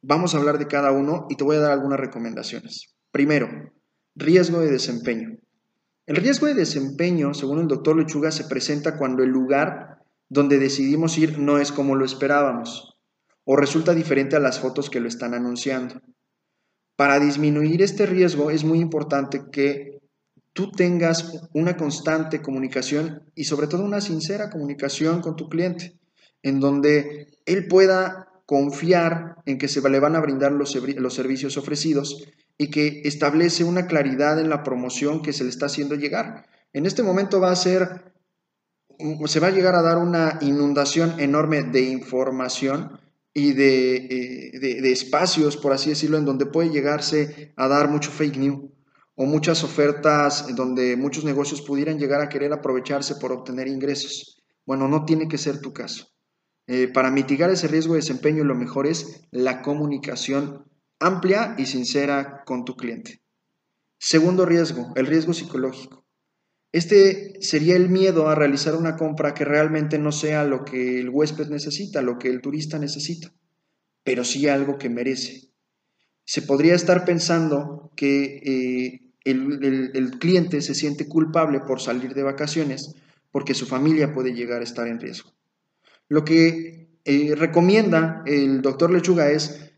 vamos 0.02 0.34
a 0.34 0.38
hablar 0.38 0.58
de 0.58 0.68
cada 0.68 0.92
uno 0.92 1.26
y 1.28 1.34
te 1.34 1.42
voy 1.42 1.56
a 1.56 1.60
dar 1.60 1.72
algunas 1.72 1.98
recomendaciones. 1.98 2.94
Primero, 3.10 3.48
riesgo 4.14 4.60
de 4.60 4.70
desempeño. 4.70 5.36
El 6.06 6.14
riesgo 6.14 6.46
de 6.46 6.54
desempeño, 6.54 7.34
según 7.34 7.58
el 7.58 7.66
doctor 7.66 7.96
Lechuga, 7.96 8.30
se 8.30 8.44
presenta 8.44 8.96
cuando 8.96 9.24
el 9.24 9.30
lugar 9.30 10.04
donde 10.28 10.60
decidimos 10.60 11.18
ir 11.18 11.40
no 11.40 11.58
es 11.58 11.72
como 11.72 11.96
lo 11.96 12.04
esperábamos 12.04 13.00
o 13.42 13.56
resulta 13.56 13.94
diferente 13.94 14.36
a 14.36 14.40
las 14.40 14.60
fotos 14.60 14.90
que 14.90 15.00
lo 15.00 15.08
están 15.08 15.34
anunciando. 15.34 16.00
Para 16.94 17.18
disminuir 17.18 17.82
este 17.82 18.06
riesgo 18.06 18.52
es 18.52 18.62
muy 18.62 18.78
importante 18.78 19.42
que 19.50 19.96
tú 20.56 20.72
tengas 20.72 21.42
una 21.52 21.76
constante 21.76 22.40
comunicación 22.40 23.22
y 23.34 23.44
sobre 23.44 23.66
todo 23.68 23.84
una 23.84 24.00
sincera 24.00 24.50
comunicación 24.50 25.20
con 25.20 25.36
tu 25.36 25.50
cliente, 25.50 25.92
en 26.42 26.60
donde 26.60 27.28
él 27.44 27.68
pueda 27.68 28.32
confiar 28.46 29.36
en 29.44 29.58
que 29.58 29.68
se 29.68 29.86
le 29.86 30.00
van 30.00 30.16
a 30.16 30.20
brindar 30.20 30.52
los, 30.52 30.72
servicios 30.72 31.58
ofrecidos 31.58 32.26
y 32.56 32.70
que 32.70 33.02
establece 33.04 33.64
una 33.64 33.86
claridad 33.86 34.40
en 34.40 34.48
la 34.48 34.62
promoción 34.62 35.20
que 35.20 35.34
se 35.34 35.44
le 35.44 35.50
está 35.50 35.66
haciendo 35.66 35.94
llegar. 35.94 36.46
En 36.72 36.86
este 36.86 37.02
momento 37.02 37.38
va 37.38 37.50
a 37.50 37.56
ser, 37.56 38.14
se 39.26 39.40
va 39.40 39.48
a 39.48 39.50
llegar 39.50 39.74
a 39.74 39.82
dar 39.82 39.98
una 39.98 40.38
inundación 40.40 41.20
enorme 41.20 41.64
de 41.64 41.82
información 41.82 42.98
y 43.34 43.52
de, 43.52 43.96
eh, 43.96 44.58
de, 44.58 44.80
de 44.80 44.92
espacios, 44.92 45.58
por 45.58 45.74
así 45.74 45.90
decirlo, 45.90 46.16
en 46.16 46.24
donde 46.24 46.46
puede 46.46 46.70
llegarse 46.70 47.52
a 47.56 47.68
dar 47.68 47.90
mucho 47.90 48.10
fake 48.10 48.38
news 48.38 48.75
o 49.16 49.24
muchas 49.24 49.64
ofertas 49.64 50.54
donde 50.54 50.96
muchos 50.96 51.24
negocios 51.24 51.62
pudieran 51.62 51.98
llegar 51.98 52.20
a 52.20 52.28
querer 52.28 52.52
aprovecharse 52.52 53.16
por 53.16 53.32
obtener 53.32 53.66
ingresos. 53.66 54.42
Bueno, 54.64 54.88
no 54.88 55.04
tiene 55.04 55.26
que 55.26 55.38
ser 55.38 55.60
tu 55.60 55.72
caso. 55.72 56.06
Eh, 56.66 56.88
para 56.88 57.10
mitigar 57.10 57.50
ese 57.50 57.68
riesgo 57.68 57.94
de 57.94 58.00
desempeño, 58.00 58.44
lo 58.44 58.54
mejor 58.54 58.86
es 58.86 59.22
la 59.30 59.62
comunicación 59.62 60.64
amplia 60.98 61.54
y 61.58 61.66
sincera 61.66 62.42
con 62.44 62.64
tu 62.64 62.76
cliente. 62.76 63.22
Segundo 63.98 64.44
riesgo, 64.44 64.92
el 64.96 65.06
riesgo 65.06 65.32
psicológico. 65.32 66.04
Este 66.72 67.40
sería 67.40 67.76
el 67.76 67.88
miedo 67.88 68.28
a 68.28 68.34
realizar 68.34 68.74
una 68.74 68.96
compra 68.96 69.32
que 69.32 69.44
realmente 69.44 69.98
no 69.98 70.12
sea 70.12 70.44
lo 70.44 70.64
que 70.64 71.00
el 71.00 71.08
huésped 71.08 71.48
necesita, 71.48 72.02
lo 72.02 72.18
que 72.18 72.28
el 72.28 72.42
turista 72.42 72.78
necesita, 72.78 73.32
pero 74.02 74.24
sí 74.24 74.46
algo 74.48 74.76
que 74.76 74.90
merece. 74.90 75.52
Se 76.24 76.42
podría 76.42 76.74
estar 76.74 77.04
pensando 77.04 77.92
que 77.96 78.40
eh, 78.44 79.05
el, 79.26 80.18
cliente 80.18 80.60
se 80.60 80.74
siente 80.74 81.08
culpable 81.08 81.60
por 81.60 81.80
salir 81.80 82.14
de 82.14 82.22
vacaciones 82.22 82.94
porque 83.30 83.54
su 83.54 83.66
familia 83.66 84.14
puede 84.14 84.32
llegar 84.32 84.60
a 84.60 84.64
estar 84.64 84.86
en 84.86 85.00
riesgo. 85.00 85.32
Lo 86.08 86.24
que 86.24 86.88
eh, 87.04 87.34
recomienda 87.36 88.22
el 88.26 88.62
doctor 88.62 88.90
Lechuga 88.90 89.30
es, 89.30 89.72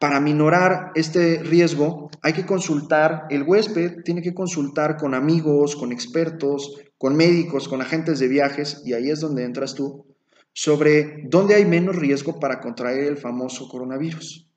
para 0.00 0.20
minorar 0.20 0.90
este 0.96 1.38
riesgo, 1.42 2.10
hay 2.22 2.32
que 2.32 2.44
consultar, 2.44 3.26
el 3.30 3.44
huésped 3.44 4.02
tiene 4.04 4.22
que 4.22 4.34
consultar 4.34 4.96
con 4.96 5.14
amigos, 5.14 5.76
con 5.76 5.92
expertos, 5.92 6.76
con 6.98 7.16
médicos, 7.16 7.68
con 7.68 7.80
agentes 7.80 8.18
de 8.18 8.28
viajes, 8.28 8.82
y 8.84 8.92
ahí 8.92 9.08
es 9.08 9.20
donde 9.20 9.44
entras 9.44 9.74
tú, 9.74 10.04
sobre 10.52 11.22
dónde 11.28 11.54
hay 11.54 11.64
menos 11.64 11.94
riesgo 11.94 12.40
para 12.40 12.60
contraer 12.60 13.04
el 13.04 13.16
famoso 13.16 13.68
coronavirus. 13.68 14.48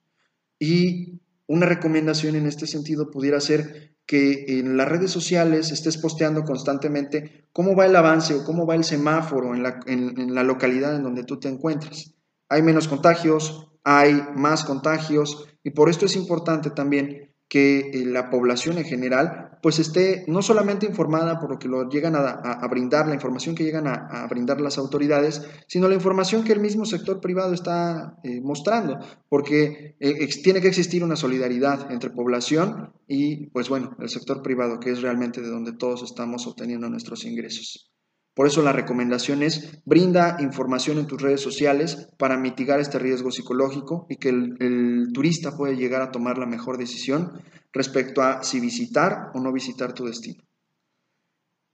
Y 0.57 1.21
una 1.45 1.67
recomendación 1.67 2.35
en 2.35 2.47
este 2.47 2.65
sentido 2.65 3.11
pudiera 3.11 3.39
ser 3.39 3.90
que 4.05 4.59
en 4.59 4.77
las 4.77 4.87
redes 4.87 5.11
sociales 5.11 5.71
estés 5.71 5.97
posteando 5.97 6.43
constantemente 6.43 7.47
cómo 7.53 7.75
va 7.75 7.85
el 7.85 7.95
avance 7.95 8.33
o 8.33 8.43
cómo 8.43 8.65
va 8.65 8.75
el 8.75 8.83
semáforo 8.83 9.55
en 9.55 9.63
la, 9.63 9.79
en, 9.85 10.35
la 10.35 10.43
localidad 10.43 10.95
en 10.95 11.03
donde 11.03 11.23
tú 11.23 11.39
te 11.39 11.47
encuentras. 11.47 12.13
Hay 12.49 12.61
menos 12.61 12.87
contagios, 12.87 13.71
hay 13.83 14.21
más 14.35 14.63
contagios 14.63 15.47
y 15.63 15.71
por 15.71 15.89
esto 15.89 16.05
es 16.05 16.15
importante 16.15 16.69
también 16.69 17.30
que 17.51 17.79
eh, 17.79 18.05
la 18.05 18.29
población 18.29 18.77
en 18.77 18.85
general 18.85 19.59
pues 19.61 19.77
esté 19.77 20.23
no 20.27 20.41
solamente 20.41 20.85
informada 20.85 21.37
por 21.37 21.51
lo 21.51 21.59
que 21.59 21.67
lo 21.67 21.89
llegan 21.89 22.15
a, 22.15 22.65
brindar, 22.69 23.09
la 23.09 23.13
información 23.13 23.55
que 23.55 23.65
llegan 23.65 23.87
a, 23.87 24.25
brindar 24.29 24.61
las 24.61 24.77
autoridades, 24.77 25.41
sino 25.67 25.89
la 25.89 25.95
información 25.95 26.45
que 26.45 26.53
el 26.53 26.61
mismo 26.61 26.85
sector 26.85 27.19
privado 27.19 27.53
está 27.53 28.17
eh, 28.23 28.39
mostrando, 28.39 28.99
porque 29.27 29.97
eh, 29.99 30.27
tiene 30.41 30.61
que 30.61 30.69
existir 30.69 31.03
una 31.03 31.17
solidaridad 31.17 31.91
entre 31.91 32.09
población 32.09 32.93
y 33.05 33.47
pues 33.47 33.67
bueno, 33.67 33.97
el 33.99 34.07
sector 34.07 34.41
privado, 34.41 34.79
que 34.79 34.91
es 34.91 35.01
realmente 35.01 35.41
de 35.41 35.49
donde 35.49 35.73
todos 35.73 36.03
estamos 36.03 36.47
obteniendo 36.47 36.89
nuestros 36.89 37.25
ingresos. 37.25 37.90
Por 38.33 38.47
eso 38.47 38.61
la 38.61 38.71
recomendación 38.71 39.43
es 39.43 39.81
brinda 39.83 40.37
información 40.39 40.97
en 40.97 41.07
tus 41.07 41.21
redes 41.21 41.41
sociales 41.41 42.07
para 42.17 42.37
mitigar 42.37 42.79
este 42.79 42.97
riesgo 42.97 43.29
psicológico 43.29 44.05
y 44.09 44.15
que 44.15 44.29
el, 44.29 45.09
turista 45.13 45.57
pueda 45.57 45.73
llegar 45.73 46.01
a 46.01 46.11
tomar 46.11 46.37
la 46.37 46.45
mejor 46.45 46.77
decisión 46.77 47.41
respecto 47.73 48.21
a 48.21 48.43
si 48.43 48.61
visitar 48.61 49.31
o 49.33 49.39
no 49.41 49.51
visitar 49.51 49.93
tu 49.93 50.05
destino. 50.05 50.43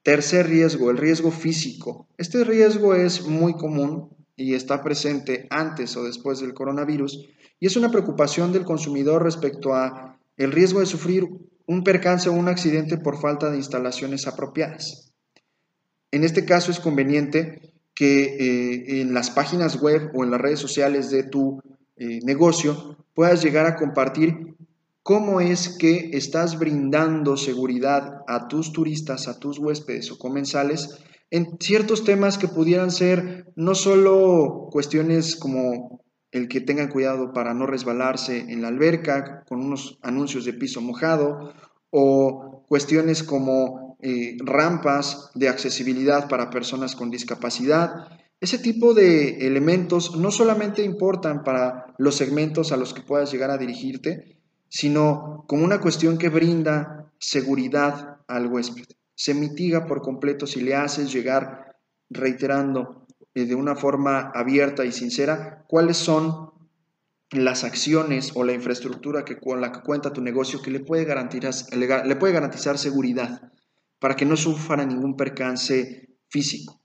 Tercer 0.01 0.47
riesgo, 0.47 0.89
el 0.89 0.97
riesgo 0.97 1.31
físico. 1.31 2.07
Este 2.17 2.43
riesgo 2.43 2.95
es 2.95 3.27
muy 3.27 3.53
común 3.53 4.09
y 4.35 4.55
está 4.55 4.83
presente 4.83 5.45
antes 5.51 5.95
o 5.95 6.03
después 6.03 6.39
del 6.39 6.55
coronavirus 6.55 7.27
y 7.59 7.67
es 7.67 7.75
una 7.75 7.91
preocupación 7.91 8.51
del 8.51 8.65
consumidor 8.65 9.23
respecto 9.23 9.75
a 9.75 10.17
el 10.37 10.51
riesgo 10.51 10.79
de 10.79 10.85
sufrir 10.85 11.27
un 11.67 11.83
percance 11.83 12.29
o 12.29 12.33
un 12.33 12.47
accidente 12.47 12.97
por 12.97 13.19
falta 13.19 13.51
de 13.51 13.57
instalaciones 13.57 14.25
apropiadas. 14.25 15.06
En 16.17 16.23
este 16.23 16.45
caso 16.45 16.71
es 16.71 16.79
conveniente 16.79 17.61
que 17.93 18.23
eh, 18.23 19.01
en 19.01 19.13
las 19.13 19.29
páginas 19.29 19.79
web 19.79 20.09
o 20.15 20.23
en 20.23 20.31
las 20.31 20.41
redes 20.41 20.57
sociales 20.57 21.11
de 21.11 21.21
tu 21.21 21.61
eh, 21.95 22.21
negocio 22.23 22.97
puedas 23.13 23.43
llegar 23.43 23.67
a 23.67 23.75
compartir 23.75 24.55
cómo 25.03 25.41
es 25.41 25.69
que 25.77 26.09
estás 26.13 26.57
brindando 26.57 27.37
seguridad 27.37 28.23
a 28.27 28.47
tus 28.47 28.73
turistas, 28.73 29.27
a 29.27 29.37
tus 29.37 29.59
huéspedes 29.59 30.09
o 30.09 30.17
comensales 30.17 30.97
en 31.29 31.55
ciertos 31.59 32.03
temas 32.03 32.39
que 32.39 32.47
pudieran 32.47 32.89
ser 32.89 33.45
no 33.55 33.75
solo 33.75 34.69
cuestiones 34.71 35.35
como 35.35 36.01
el 36.31 36.47
que 36.47 36.61
tengan 36.61 36.89
cuidado 36.89 37.31
para 37.31 37.53
no 37.53 37.67
resbalarse 37.67 38.39
en 38.39 38.63
la 38.63 38.69
alberca 38.69 39.43
con 39.47 39.63
unos 39.63 39.99
anuncios 40.01 40.45
de 40.45 40.53
piso 40.53 40.81
mojado 40.81 41.53
o 41.91 42.65
cuestiones 42.67 43.21
como 43.21 43.86
eh, 44.01 44.37
rampas 44.39 45.31
de 45.33 45.49
accesibilidad 45.49 46.27
para 46.27 46.49
personas 46.49 46.95
con 46.95 47.09
discapacidad. 47.09 48.07
Ese 48.39 48.59
tipo 48.59 48.93
de 48.93 49.47
elementos 49.47 50.15
no 50.15 50.31
solamente 50.31 50.83
importan 50.83 51.43
para 51.43 51.93
los 51.97 52.15
segmentos 52.15 52.71
a 52.71 52.77
los 52.77 52.93
que 52.93 53.01
puedas 53.01 53.31
llegar 53.31 53.49
a 53.49 53.57
dirigirte, 53.57 54.37
sino 54.69 55.45
como 55.47 55.63
una 55.63 55.79
cuestión 55.79 56.17
que 56.17 56.29
brinda 56.29 57.11
seguridad 57.19 58.17
al 58.27 58.47
huésped 58.47 58.85
se 59.17 59.33
mitiga 59.33 59.87
por 59.87 60.01
completo 60.01 60.45
si 60.45 60.61
le 60.61 60.75
haces 60.75 61.11
llegar 61.11 61.75
reiterando 62.09 63.07
eh, 63.33 63.45
de 63.45 63.55
una 63.55 63.75
forma 63.75 64.31
abierta 64.33 64.85
y 64.85 64.91
sincera 64.91 65.65
cuáles 65.67 65.97
son 65.97 66.51
las 67.31 67.63
acciones 67.63 68.31
o 68.35 68.43
la 68.43 68.53
infraestructura 68.53 69.25
que, 69.25 69.39
con 69.39 69.59
la 69.59 69.71
que 69.71 69.81
cuenta 69.81 70.13
tu 70.13 70.21
negocio 70.21 70.61
que 70.61 70.71
le 70.71 70.79
puede, 70.79 71.03
garantizar, 71.03 71.75
le 71.75 72.15
puede 72.15 72.33
garantizar 72.33 72.77
seguridad 72.77 73.51
para 73.99 74.15
que 74.15 74.25
no 74.25 74.37
sufra 74.37 74.85
ningún 74.85 75.15
percance 75.15 76.17
físico. 76.29 76.81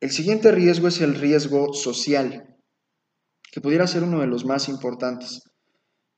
El 0.00 0.10
siguiente 0.10 0.50
riesgo 0.50 0.88
es 0.88 1.00
el 1.00 1.14
riesgo 1.14 1.72
social, 1.74 2.56
que 3.52 3.60
pudiera 3.60 3.86
ser 3.86 4.02
uno 4.02 4.20
de 4.20 4.26
los 4.26 4.44
más 4.44 4.68
importantes. 4.68 5.42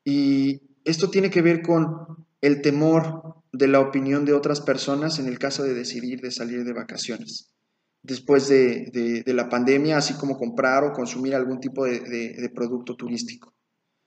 Y 0.03 0.61
esto 0.85 1.09
tiene 1.09 1.29
que 1.29 1.41
ver 1.41 1.61
con 1.61 2.27
el 2.41 2.61
temor 2.61 3.43
de 3.51 3.67
la 3.67 3.79
opinión 3.79 4.25
de 4.25 4.33
otras 4.33 4.61
personas 4.61 5.19
en 5.19 5.27
el 5.27 5.39
caso 5.39 5.63
de 5.63 5.73
decidir 5.73 6.21
de 6.21 6.31
salir 6.31 6.63
de 6.63 6.73
vacaciones 6.73 7.55
después 8.05 8.47
de, 8.47 9.23
la 9.25 9.49
pandemia, 9.49 9.97
así 9.97 10.13
como 10.15 10.37
comprar 10.37 10.83
o 10.83 10.93
consumir 10.93 11.35
algún 11.35 11.59
tipo 11.59 11.85
de, 11.85 12.51
producto 12.53 12.95
turístico. 12.95 13.53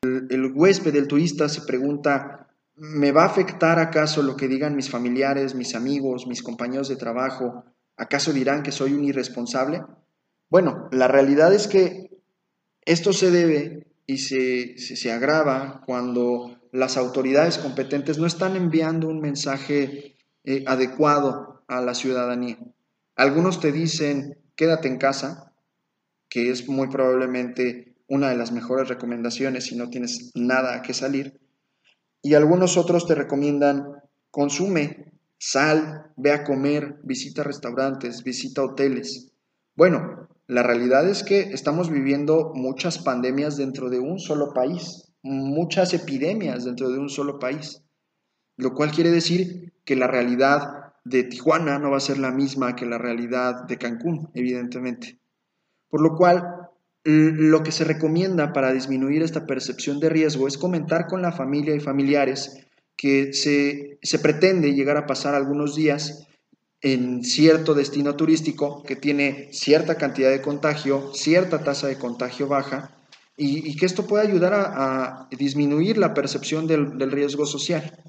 El, 0.02 0.28
el, 0.30 0.52
huésped, 0.54 0.94
el 0.94 1.08
turista, 1.08 1.48
se 1.48 1.62
pregunta, 1.62 2.47
¿me 2.78 3.12
va 3.12 3.24
a 3.24 3.26
afectar 3.26 3.78
acaso 3.78 4.22
lo 4.22 4.36
que 4.36 4.48
digan 4.48 4.76
mis 4.76 4.90
familiares, 4.90 5.54
mis 5.54 5.74
amigos, 5.74 6.26
mis 6.26 6.42
compañeros 6.42 6.88
de 6.88 6.96
trabajo? 6.96 7.64
¿Acaso 7.96 8.32
dirán 8.32 8.62
que 8.62 8.72
soy 8.72 8.94
un 8.94 9.04
irresponsable? 9.04 9.82
Bueno, 10.48 10.88
la 10.92 11.08
realidad 11.08 11.52
es 11.52 11.66
que 11.66 12.10
esto 12.84 13.12
se 13.12 13.30
debe 13.30 13.86
y 14.06 14.18
se, 14.18 14.78
se 14.78 15.12
agrava 15.12 15.82
cuando 15.84 16.58
las 16.72 16.96
autoridades 16.96 17.58
competentes 17.58 18.18
no 18.18 18.26
están 18.26 18.56
enviando 18.56 19.08
un 19.08 19.20
mensaje 19.20 20.16
eh, 20.44 20.64
adecuado 20.66 21.62
a 21.68 21.80
la 21.80 21.94
ciudadanía. 21.94 22.58
Algunos 23.16 23.60
te 23.60 23.72
dicen, 23.72 24.38
quédate 24.56 24.88
en 24.88 24.98
casa, 24.98 25.52
que 26.28 26.50
es 26.50 26.68
muy 26.68 26.88
probablemente 26.88 27.96
una 28.06 28.30
de 28.30 28.36
las 28.36 28.52
mejores 28.52 28.88
recomendaciones 28.88 29.64
si 29.64 29.76
no 29.76 29.90
tienes 29.90 30.30
nada 30.34 30.74
a 30.74 30.82
que 30.82 30.94
salir. 30.94 31.38
Y 32.22 32.34
algunos 32.34 32.76
otros 32.76 33.06
te 33.06 33.14
recomiendan, 33.14 34.02
consume, 34.30 35.12
sal, 35.38 36.12
ve 36.16 36.32
a 36.32 36.44
comer, 36.44 36.98
visita 37.04 37.42
restaurantes, 37.42 38.24
visita 38.24 38.62
hoteles. 38.62 39.32
Bueno, 39.76 40.28
la 40.46 40.62
realidad 40.62 41.08
es 41.08 41.22
que 41.22 41.40
estamos 41.52 41.90
viviendo 41.90 42.52
muchas 42.54 42.98
pandemias 42.98 43.56
dentro 43.56 43.90
de 43.90 44.00
un 44.00 44.18
solo 44.18 44.52
país 44.52 45.08
muchas 45.22 45.94
epidemias 45.94 46.64
dentro 46.64 46.90
de 46.90 46.98
un 46.98 47.08
solo 47.08 47.38
país, 47.38 47.82
lo 48.56 48.74
cual 48.74 48.90
quiere 48.90 49.10
decir 49.10 49.72
que 49.84 49.96
la 49.96 50.06
realidad 50.06 50.94
de 51.04 51.24
Tijuana 51.24 51.78
no 51.78 51.90
va 51.90 51.96
a 51.96 52.00
ser 52.00 52.18
la 52.18 52.30
misma 52.30 52.76
que 52.76 52.86
la 52.86 52.98
realidad 52.98 53.64
de 53.64 53.78
Cancún, 53.78 54.30
evidentemente. 54.34 55.18
Por 55.88 56.02
lo 56.02 56.16
cual, 56.16 56.57
lo 57.10 57.62
que 57.62 57.72
se 57.72 57.84
recomienda 57.84 58.52
para 58.52 58.74
disminuir 58.74 59.22
esta 59.22 59.46
percepción 59.46 59.98
de 59.98 60.10
riesgo 60.10 60.46
es 60.46 60.58
comentar 60.58 61.06
con 61.06 61.22
la 61.22 61.32
familia 61.32 61.74
y 61.74 61.80
familiares 61.80 62.66
que 62.98 63.32
se, 63.32 63.98
se 64.02 64.18
pretende 64.18 64.74
llegar 64.74 64.98
a 64.98 65.06
pasar 65.06 65.34
algunos 65.34 65.74
días 65.74 66.26
en 66.82 67.24
cierto 67.24 67.72
destino 67.72 68.14
turístico 68.14 68.82
que 68.82 68.94
tiene 68.94 69.48
cierta 69.52 69.94
cantidad 69.94 70.30
de 70.30 70.42
contagio, 70.42 71.14
cierta 71.14 71.64
tasa 71.64 71.86
de 71.86 71.96
contagio 71.96 72.46
baja, 72.46 72.94
y, 73.38 73.74
que 73.76 73.86
esto 73.86 74.06
puede 74.06 74.26
ayudar 74.26 74.52
a, 74.52 75.28
disminuir 75.30 75.96
la 75.96 76.12
percepción 76.12 76.66
del, 76.66 76.98
del 76.98 77.10
riesgo 77.10 77.46
social. 77.46 78.04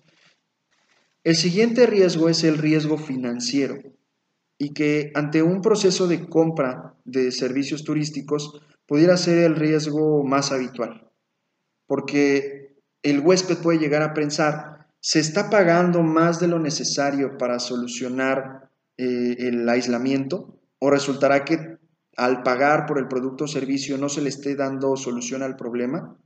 El 1.23 1.37
siguiente 1.37 1.85
riesgo 1.85 2.27
es 2.27 2.43
el 2.43 2.57
riesgo 2.57 2.97
financiero 2.97 3.77
y 4.57 4.73
que 4.73 5.11
ante 5.13 5.41
un 5.41 5.61
proceso 5.61 6.07
de 6.07 6.27
compra 6.27 6.95
de 7.05 7.31
servicios 7.31 7.85
turísticos 7.85 8.59
pudiera 8.89 9.15
ser 9.15 9.37
el 9.45 9.55
riesgo 9.55 10.23
más 10.23 10.51
habitual, 10.51 11.09
porque 11.87 12.75
el 13.03 13.19
huésped 13.19 13.59
puede 13.59 13.79
llegar 13.79 14.01
a 14.01 14.13
pensar, 14.13 14.87
se 14.99 15.19
está 15.19 15.49
pagando 15.49 16.03
más 16.03 16.41
de 16.41 16.47
lo 16.47 16.59
necesario 16.59 17.37
para 17.37 17.59
solucionar 17.59 18.69
eh, 18.97 19.35
el 19.39 19.69
aislamiento 19.69 20.59
o 20.79 20.89
resultará 20.89 21.45
que 21.45 21.77
al 22.17 22.43
pagar 22.43 22.85
por 22.85 22.97
el 22.97 23.07
producto 23.07 23.45
o 23.45 23.47
servicio 23.47 23.97
no 23.97 24.09
se 24.09 24.21
le 24.21 24.29
esté 24.29 24.55
dando 24.55 24.97
solución 24.97 25.41
al 25.41 25.55
problema? 25.55 26.17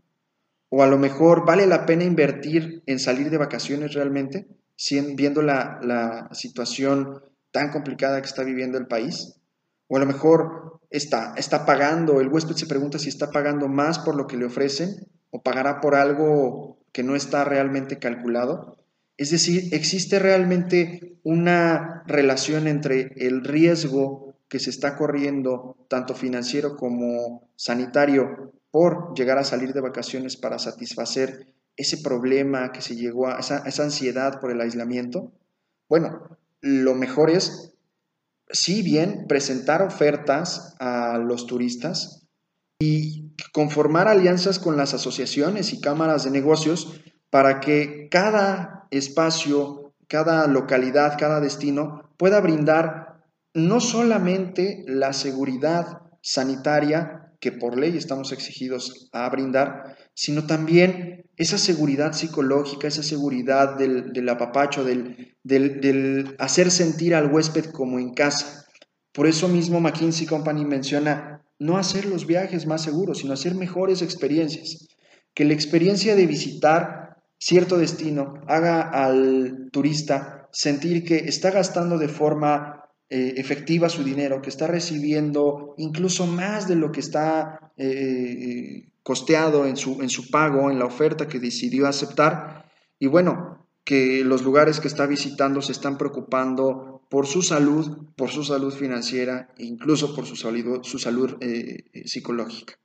¿O 0.69 0.81
a 0.81 0.87
lo 0.87 0.97
mejor 0.97 1.45
vale 1.45 1.67
la 1.67 1.85
pena 1.85 2.03
invertir 2.03 2.81
en 2.87 2.97
salir 2.97 3.29
de 3.29 3.37
vacaciones 3.37 3.93
realmente, 3.93 4.47
viendo 5.15 5.43
la, 5.43 6.29
situación 6.31 7.21
tan 7.51 7.71
complicada 7.71 8.21
que 8.21 8.27
está 8.27 8.43
viviendo 8.43 8.79
el 8.79 8.87
país? 8.87 9.39
O 9.87 9.97
a 9.97 9.99
lo 9.99 10.05
mejor 10.05 10.79
está, 10.89 11.33
está 11.37 11.65
pagando, 11.65 12.21
el 12.21 12.29
huésped 12.29 12.55
se 12.55 12.67
pregunta 12.67 12.99
si 12.99 13.09
está 13.09 13.31
pagando 13.31 13.67
más 13.67 13.99
por 13.99 14.15
lo 14.15 14.27
que 14.27 14.37
le 14.37 14.45
ofrecen 14.45 15.07
o 15.31 15.41
pagará 15.41 15.81
por 15.81 15.95
algo 15.95 16.77
que 16.91 17.03
no 17.03 17.15
está 17.15 17.43
realmente 17.43 17.99
calculado. 17.99 18.77
Es 19.17 19.31
decir, 19.31 19.73
existe 19.73 20.19
realmente 20.19 21.17
una 21.23 22.03
relación 22.07 22.67
entre 22.67 23.13
el 23.15 23.43
riesgo 23.43 24.35
que 24.47 24.59
se 24.59 24.69
está 24.69 24.95
corriendo, 24.95 25.75
tanto 25.87 26.13
financiero 26.13 26.75
como 26.75 27.49
sanitario, 27.55 28.53
por 28.69 29.15
llegar 29.15 29.37
a 29.37 29.43
salir 29.43 29.73
de 29.73 29.81
vacaciones 29.81 30.37
para 30.37 30.59
satisfacer 30.59 31.47
ese 31.75 31.97
problema 31.97 32.71
que 32.71 32.81
se 32.81 32.95
llegó 32.95 33.27
a, 33.27 33.39
esa, 33.39 33.59
esa 33.67 33.83
ansiedad 33.83 34.39
por 34.39 34.51
el 34.51 34.61
aislamiento? 34.61 35.31
Bueno, 35.89 36.37
lo 36.61 36.95
mejor 36.95 37.29
es, 37.29 37.72
sí 38.49 38.81
bien, 38.81 39.25
presentar 39.27 39.81
ofertas 39.81 40.75
a 40.79 41.17
los 41.17 41.47
turistas 41.47 42.27
y 42.79 43.33
conformar 43.51 44.07
alianzas 44.07 44.59
con 44.59 44.77
las 44.77 44.93
asociaciones 44.93 45.73
y 45.73 45.79
cámaras 45.81 46.23
de 46.23 46.31
negocios 46.31 47.01
para 47.29 47.59
que 47.59 48.07
cada 48.11 48.87
espacio, 48.91 49.93
cada 50.07 50.47
localidad, 50.47 51.17
cada 51.17 51.39
destino 51.39 52.13
pueda 52.17 52.39
brindar 52.41 53.23
no 53.53 53.79
solamente 53.79 54.83
la 54.87 55.13
seguridad 55.13 56.01
sanitaria 56.21 57.33
que 57.39 57.51
por 57.51 57.77
ley 57.77 57.97
estamos 57.97 58.31
exigidos 58.31 59.09
a 59.11 59.29
brindar, 59.29 59.97
sino 60.13 60.45
también 60.45 61.22
esa 61.37 61.57
seguridad 61.57 62.13
psicológica, 62.13 62.87
esa 62.87 63.03
seguridad 63.03 63.77
del, 63.77 64.29
apapacho, 64.29 64.83
del, 64.83 65.35
del, 65.43 66.35
hacer 66.39 66.69
sentir 66.71 67.15
al 67.15 67.31
huésped 67.31 67.65
como 67.71 67.99
en 67.99 68.13
casa. 68.13 68.65
Por 69.11 69.27
eso 69.27 69.47
mismo 69.47 69.79
McKinsey 69.79 70.27
Company 70.27 70.65
menciona 70.65 71.43
no 71.59 71.77
hacer 71.77 72.05
los 72.05 72.27
viajes 72.27 72.65
más 72.65 72.83
seguros, 72.83 73.19
sino 73.19 73.33
hacer 73.33 73.55
mejores 73.55 74.01
experiencias. 74.01 74.87
Que 75.33 75.45
la 75.45 75.53
experiencia 75.53 76.15
de 76.15 76.27
visitar 76.27 77.23
cierto 77.39 77.77
destino 77.77 78.35
haga 78.47 78.81
al 78.81 79.69
turista 79.71 80.47
sentir 80.51 81.03
que 81.03 81.17
está 81.17 81.51
gastando 81.51 81.97
de 81.97 82.07
forma 82.07 82.83
eh, 83.09 83.33
efectiva 83.37 83.89
su 83.89 84.03
dinero, 84.03 84.41
que 84.41 84.49
está 84.49 84.67
recibiendo 84.67 85.73
incluso 85.77 86.25
más 86.25 86.67
de 86.67 86.75
lo 86.75 86.91
que 86.91 86.99
está 86.99 87.71
eh, 87.77 87.87
eh, 87.87 88.92
costeado 89.03 89.65
en 89.65 89.77
su, 89.77 90.01
en 90.01 90.09
su 90.09 90.29
pago, 90.29 90.71
en 90.71 90.79
la 90.79 90.85
oferta 90.85 91.27
que 91.27 91.39
decidió 91.39 91.87
aceptar. 91.87 92.71
Y 92.99 93.07
bueno, 93.07 93.67
que 93.83 94.23
los 94.23 94.43
lugares 94.43 94.79
que 94.79 94.87
está 94.87 95.05
visitando 95.05 95.61
se 95.61 95.73
están 95.73 95.97
preocupando 95.97 97.05
por 97.09 97.27
su 97.27 97.41
salud, 97.41 98.07
por 98.15 98.29
su 98.29 98.43
salud 98.43 98.73
financiera 98.73 99.53
e 99.57 99.65
incluso 99.65 100.15
por 100.15 100.25
su 100.25 100.35
salud, 100.35 100.79
su 100.83 100.97
salud 100.97 101.35
eh, 101.41 101.85
eh, 101.93 102.07
psicológica. 102.07 102.79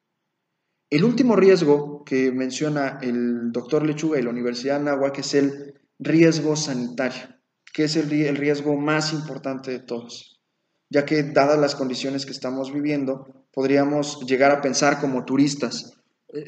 El 0.91 1.05
último 1.05 1.37
riesgo 1.37 2.03
que 2.05 2.33
menciona 2.33 2.99
el 3.03 3.53
doctor 3.53 3.87
Lechuga 3.87 4.19
y 4.19 4.23
la 4.23 4.31
Universidad 4.31 4.81
de 4.81 4.91
Anáhuac 4.91 5.19
es 5.19 5.35
el 5.35 5.75
riesgo 5.99 6.57
sanitario, 6.57 7.29
que 7.73 7.85
es 7.85 7.97
el, 7.97 8.37
riesgo 8.37 8.77
más 8.77 9.13
importante 9.13 9.71
de 9.71 9.81
todos, 9.81 10.41
ya 10.89 11.05
que 11.05 11.23
dadas 11.23 11.59
las 11.59 11.75
condiciones 11.75 12.25
que 12.25 12.33
estamos 12.33 12.73
viviendo, 12.73 13.47
podríamos 13.53 14.25
llegar 14.27 14.51
a 14.51 14.63
pensar 14.63 15.01
como 15.01 15.27
turistas, 15.27 15.98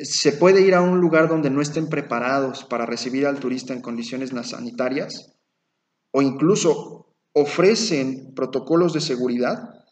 ¿se 0.02 0.32
puede 0.32 0.60
ir 0.62 0.74
a 0.74 0.82
un 0.82 1.00
lugar 1.00 1.28
donde 1.28 1.50
no 1.50 1.60
estén 1.62 1.88
preparados 1.88 2.64
para 2.64 2.86
recibir 2.86 3.26
al 3.26 3.40
turista 3.40 3.72
en 3.72 3.80
condiciones 3.80 4.30
sanitarias? 4.48 5.32
¿O 6.12 6.22
incluso 6.22 7.14
ofrecen 7.32 8.34
protocolos 8.34 8.92
de 8.92 9.00
seguridad? 9.00 9.86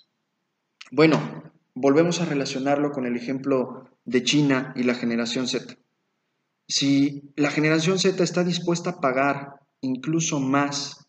Bueno, 0.91 1.53
volvemos 1.75 2.21
a 2.21 2.25
relacionarlo 2.25 2.91
con 2.91 3.07
el 3.07 3.17
ejemplo 3.17 3.89
de 4.05 4.23
China 4.23 4.73
y 4.77 4.83
la 4.83 4.95
generación 4.95 5.47
Z. 5.47 5.77
Si 6.67 7.33
la 7.37 7.51
generación 7.51 7.99
Z 7.99 8.23
está 8.23 8.45
dispuesta 8.45 8.91
a 8.91 9.01
pagar 9.01 9.61
incluso 9.81 10.41
más 10.41 11.09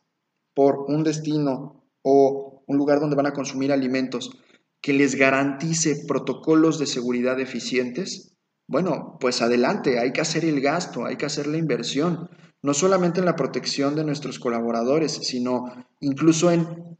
por 0.53 0.85
un 0.87 1.03
destino 1.03 1.83
o 2.01 2.63
un 2.67 2.77
lugar 2.77 2.99
donde 2.99 3.15
van 3.15 3.25
a 3.25 3.33
consumir 3.33 3.71
alimentos 3.71 4.37
que 4.81 4.93
les 4.93 5.15
garantice 5.15 6.05
protocolos 6.07 6.79
de 6.79 6.85
seguridad 6.85 7.39
eficientes, 7.39 8.37
bueno, 8.69 9.17
pues 9.19 9.41
adelante, 9.41 9.97
hay 9.97 10.13
que 10.13 10.21
hacer 10.21 10.45
el 10.45 10.61
gasto, 10.61 11.03
hay 11.03 11.15
que 11.15 11.25
hacer 11.25 11.47
la 11.47 11.57
inversión, 11.57 12.29
no 12.61 12.75
solamente 12.75 13.19
en 13.19 13.25
la 13.25 13.35
protección 13.35 13.95
de 13.95 14.03
nuestros 14.03 14.37
colaboradores, 14.37 15.11
sino 15.23 15.73
incluso 16.01 16.51
en 16.51 16.99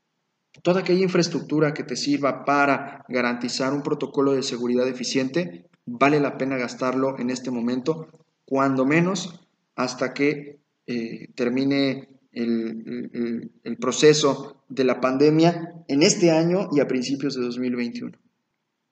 toda 0.64 0.80
aquella 0.80 1.04
infraestructura 1.04 1.76
que 1.76 1.84
te 1.84 1.96
sirva 1.96 2.44
para 2.44 3.06
garantizar 3.08 3.72
un 3.72 3.84
protocolo 3.84 4.34
de 4.34 4.42
seguridad 4.42 4.88
eficiente, 4.88 5.68
vale 5.86 6.20
la 6.20 6.40
pena 6.40 6.58
gastarlo 6.58 7.20
en 7.20 7.30
este 7.30 7.52
momento, 7.52 8.08
cuando 8.46 8.84
menos 8.84 9.40
hasta 9.76 10.12
que 10.12 10.58
eh, 10.88 11.28
termine 11.36 12.10
el, 12.32 13.52
el, 13.64 13.78
proceso 13.78 14.64
de 14.70 14.86
la 14.86 15.00
pandemia 15.00 15.84
en 15.88 16.02
este 16.02 16.32
año 16.32 16.70
y 16.72 16.80
a 16.80 16.88
principios 16.88 17.36
de 17.36 17.42
2021. 17.42 18.18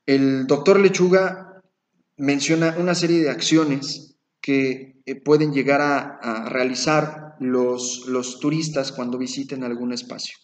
El 0.05 0.45
doctor 0.45 0.79
Lechuga 0.79 1.46
menciona 2.17 2.75
una 2.77 2.95
serie 2.95 3.21
de 3.21 3.29
acciones 3.29 4.17
que 4.41 5.01
eh, 5.05 5.15
pueden 5.15 5.53
llegar 5.53 5.81
a, 5.81 6.49
realizar 6.49 7.35
los, 7.39 8.05
los 8.07 8.39
turistas 8.39 8.91
cuando 8.91 9.17
visiten 9.17 9.63
algún 9.63 9.93
espacio. 9.93 10.37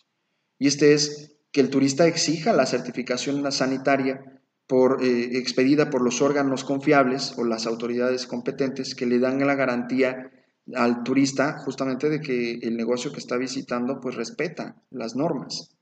Y 0.59 0.67
este 0.67 0.93
es 0.93 1.35
que 1.51 1.61
el 1.61 1.69
turista 1.69 2.07
exija 2.07 2.53
la 2.53 2.65
certificación 2.65 3.51
sanitaria 3.51 4.41
por, 4.67 5.03
eh, 5.03 5.37
expedida 5.37 5.89
por 5.89 6.01
los 6.01 6.21
órganos 6.21 6.63
confiables 6.63 7.33
o 7.37 7.43
las 7.43 7.67
autoridades 7.67 8.27
competentes 8.27 8.95
que 8.95 9.05
le 9.05 9.19
dan 9.19 9.45
la 9.45 9.55
garantía 9.55 10.31
al 10.73 11.03
turista 11.03 11.59
justamente 11.59 12.09
de 12.09 12.21
que 12.21 12.53
el 12.61 12.77
negocio 12.77 13.11
que 13.11 13.19
está 13.19 13.37
visitando 13.37 13.99
pues 13.99 14.15
respeta 14.15 14.81
las 14.89 15.15
normas 15.15 15.75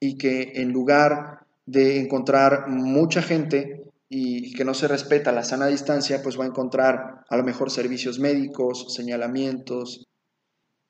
y 0.00 0.16
que 0.16 0.52
en 0.54 0.72
lugar 0.72 1.46
de 1.66 1.98
encontrar 1.98 2.68
mucha 2.68 3.22
gente 3.22 3.84
y 4.08 4.52
que 4.54 4.64
no 4.64 4.74
se 4.74 4.88
respeta 4.88 5.32
la 5.32 5.44
sana 5.44 5.66
distancia, 5.66 6.22
pues 6.22 6.38
va 6.38 6.44
a 6.44 6.48
encontrar 6.48 7.24
a 7.28 7.36
lo 7.36 7.44
mejor 7.44 7.70
servicios 7.70 8.18
médicos, 8.18 8.94
señalamientos. 8.94 10.06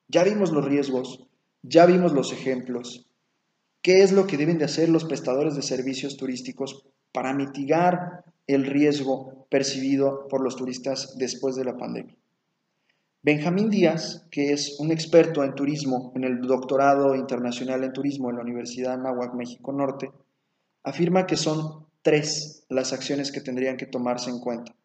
Ya 0.09 0.24
vimos 0.24 0.53
los 0.53 0.64
riesgos, 0.64 1.27
ya 1.62 1.87
vimos 1.87 2.12
los 2.12 2.33
ejemplos. 2.33 3.09
¿Qué 3.83 4.03
es 4.03 4.12
lo 4.12 4.27
que 4.27 4.37
deben 4.37 4.59
de 4.59 4.64
hacer 4.64 4.88
los 4.88 5.05
prestadores 5.05 5.55
de 5.55 5.62
servicios 5.62 6.16
turísticos 6.16 6.87
para 7.12 7.35
mitigar 7.35 8.24
el 8.46 8.66
riesgo 8.66 9.46
percibido 9.50 10.27
por 10.29 10.42
los 10.42 10.57
turistas 10.57 11.16
después 11.18 11.55
de 11.57 11.64
la 11.64 11.77
pandemia? 11.77 12.16
Benjamín 13.22 13.70
Díaz, 13.70 14.27
que 14.31 14.53
es 14.53 14.79
un 14.81 14.90
experto 14.90 15.44
en 15.44 15.55
turismo 15.55 16.12
en 16.14 16.24
el 16.24 16.42
doctorado 16.42 17.14
internacional 17.14 17.83
en 17.83 17.94
turismo 17.94 18.29
en 18.29 18.37
la 18.37 18.42
Universidad 18.42 18.90
de 18.90 19.00
Anáhuac, 19.00 19.33
México 19.35 19.72
Norte, 19.72 20.11
afirma 20.83 21.27
que 21.27 21.38
son 21.38 21.84
tres 22.05 22.64
las 22.69 22.93
acciones 22.93 23.33
que 23.33 23.40
tendrían 23.40 23.77
que 23.77 23.87
tomarse 23.87 24.31
en 24.31 24.38
cuenta. 24.38 24.77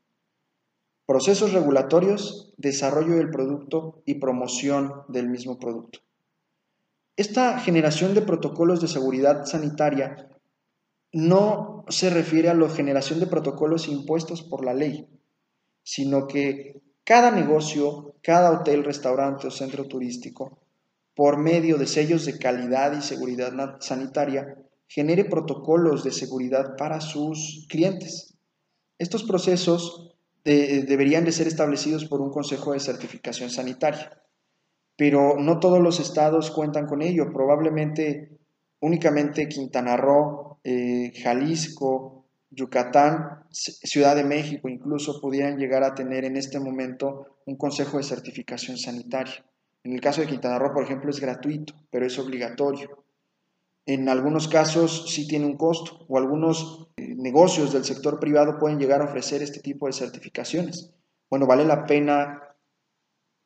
Procesos 1.06 1.54
regulatorios, 1.54 2.54
desarrollo 2.58 3.18
del 3.18 3.30
producto 3.30 4.02
y 4.06 4.16
promoción 4.16 5.04
del 5.10 5.30
mismo 5.30 5.60
producto. 5.60 6.00
Esta 7.18 7.60
generación 7.60 8.14
de 8.14 8.22
protocolos 8.22 8.80
de 8.80 8.88
seguridad 8.88 9.46
sanitaria 9.46 10.30
no 11.12 11.84
se 11.90 12.10
refiere 12.10 12.50
a 12.50 12.54
la 12.54 12.70
generación 12.70 13.20
de 13.20 13.28
protocolos 13.28 13.88
impuestos 13.88 14.42
por 14.42 14.64
la 14.64 14.74
ley, 14.74 15.08
sino 15.84 16.28
que 16.28 16.80
cada 17.04 17.32
negocio, 17.32 18.16
cada 18.22 18.52
hotel, 18.52 18.86
restaurante 18.86 19.48
o 19.48 19.52
centro 19.52 19.88
turístico, 19.88 20.60
por 21.16 21.38
medio 21.38 21.78
de 21.78 21.88
sellos 21.88 22.26
de 22.26 22.38
calidad 22.38 22.94
y 22.98 23.02
seguridad 23.02 23.52
sanitaria, 23.82 24.56
genere 24.90 25.24
protocolos 25.24 26.04
de 26.04 26.12
seguridad 26.12 26.76
para 26.76 27.00
sus 27.00 27.68
clientes. 27.70 28.36
Estos 28.98 29.24
procesos 29.24 30.18
deberían 30.44 31.26
de 31.26 31.32
ser 31.32 31.48
establecidos 31.48 32.06
por 32.06 32.22
un 32.22 32.32
consejo 32.32 32.74
de 32.74 32.80
certificación 32.80 33.52
sanitaria, 33.52 34.20
pero 34.98 35.38
no 35.40 35.60
todos 35.60 35.80
los 35.80 36.00
estados 36.00 36.50
cuentan 36.50 36.88
con 36.88 37.04
ello. 37.04 37.32
Probablemente 37.32 38.40
únicamente 38.80 39.48
Quintana 39.48 39.96
Roo, 39.96 40.60
eh, 40.64 41.14
Jalisco, 41.16 42.26
Yucatán, 42.50 43.44
Ciudad 43.52 44.16
de 44.16 44.24
México 44.24 44.70
incluso 44.70 45.22
pudieran 45.22 45.58
llegar 45.58 45.84
a 45.84 45.94
tener 45.94 46.26
en 46.26 46.36
este 46.36 46.60
momento 46.60 47.38
un 47.46 47.56
consejo 47.58 47.98
de 47.98 48.04
certificación 48.04 48.78
sanitaria. 48.78 49.46
En 49.84 49.94
el 49.94 50.02
caso 50.02 50.22
de 50.22 50.28
Quintana 50.28 50.58
Roo, 50.58 50.74
por 50.74 50.84
ejemplo, 50.84 51.10
es 51.10 51.20
gratuito, 51.20 51.74
pero 51.92 52.06
es 52.06 52.18
obligatorio. 52.18 53.06
En 53.90 54.08
algunos 54.08 54.48
casos 54.48 55.12
sí 55.12 55.28
tiene 55.28 55.48
un 55.48 55.58
costo 55.58 56.06
o 56.08 56.20
algunos 56.20 56.90
eh, 56.96 57.16
negocios 57.16 57.74
del 57.74 57.84
sector 57.84 58.20
privado 58.20 58.60
pueden 58.60 58.78
llegar 58.78 59.02
a 59.02 59.06
ofrecer 59.06 59.42
este 59.42 59.62
tipo 59.62 59.88
de 59.88 59.94
certificaciones. 59.94 60.94
Bueno, 61.28 61.48
vale 61.48 61.66
la 61.66 61.88
pena 61.88 62.40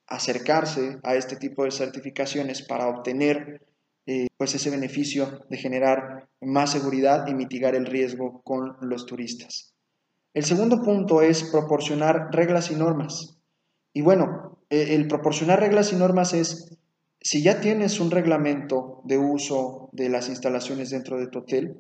acercarse 0.06 1.00
a 1.04 1.16
este 1.16 1.38
tipo 1.38 1.64
de 1.64 1.72
certificaciones 1.72 2.62
para 2.62 2.90
obtener 2.90 3.66
eh, 4.06 4.28
pues 4.36 4.54
ese 4.54 4.70
beneficio 4.70 5.46
de 5.50 5.56
generar 5.56 6.28
más 6.42 6.74
seguridad 6.74 7.26
y 7.28 7.36
mitigar 7.36 7.74
el 7.74 7.86
riesgo 7.86 8.42
con 8.44 8.76
los 8.82 9.06
turistas. 9.06 9.74
El 10.34 10.44
segundo 10.44 10.82
punto 10.82 11.22
es 11.22 11.46
proporcionar 11.46 12.32
reglas 12.34 12.70
y 12.70 12.76
normas. 12.76 13.40
Y 13.94 14.02
bueno, 14.02 14.60
e, 14.70 14.94
el 14.94 15.08
proporcionar 15.08 15.62
reglas 15.62 15.94
y 15.94 15.96
normas 15.96 16.34
es 16.34 16.78
si 17.24 17.42
ya 17.42 17.62
tienes 17.62 18.02
un 18.02 18.12
reglamento 18.12 19.02
de 19.06 19.18
uso 19.18 19.90
de 19.94 20.10
las 20.10 20.28
instalaciones 20.28 20.90
dentro 20.90 21.18
de 21.18 21.28
tu 21.28 21.40
hotel, 21.40 21.78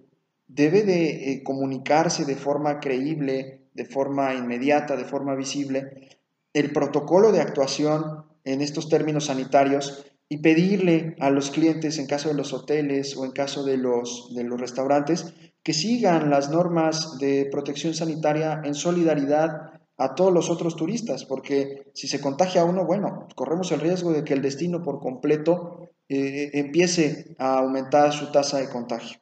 debe 0.47 0.83
de 0.83 1.33
eh, 1.33 1.43
comunicarse 1.43 2.23
de 2.23 2.37
forma 2.37 2.79
creíble, 2.79 3.67
de 3.73 3.83
forma 3.83 4.33
inmediata, 4.33 4.95
de 4.95 5.03
forma 5.03 5.35
visible, 5.35 6.09
el 6.53 6.71
protocolo 6.71 7.33
de 7.33 7.41
actuación 7.41 8.25
en 8.45 8.61
estos 8.61 8.87
términos 8.87 9.25
sanitarios 9.25 10.05
y 10.29 10.37
pedirle 10.37 11.15
a 11.19 11.29
los 11.29 11.51
clientes, 11.51 11.99
en 11.99 12.07
caso 12.07 12.29
de 12.29 12.35
los 12.35 12.53
hoteles 12.53 13.17
o 13.17 13.25
en 13.25 13.31
caso 13.31 13.65
de 13.65 13.75
los, 13.75 14.33
de 14.33 14.45
los 14.45 14.59
restaurantes, 14.59 15.33
que 15.61 15.73
sigan 15.73 16.29
las 16.29 16.49
normas 16.51 17.17
de 17.19 17.49
protección 17.51 17.93
sanitaria 17.93 18.61
en 18.63 18.75
solidaridad 18.75 19.72
a 19.97 20.15
todos 20.15 20.33
los 20.33 20.49
otros 20.49 20.75
turistas, 20.75 21.25
porque 21.25 21.91
si 21.93 22.07
se 22.07 22.19
contagia 22.19 22.65
uno, 22.65 22.85
bueno, 22.85 23.27
corremos 23.35 23.71
el 23.71 23.79
riesgo 23.79 24.11
de 24.11 24.23
que 24.23 24.33
el 24.33 24.41
destino 24.41 24.81
por 24.81 24.99
completo 24.99 25.89
eh, 26.09 26.51
empiece 26.53 27.35
a 27.37 27.59
aumentar 27.59 28.11
su 28.11 28.31
tasa 28.31 28.59
de 28.59 28.69
contagio. 28.69 29.19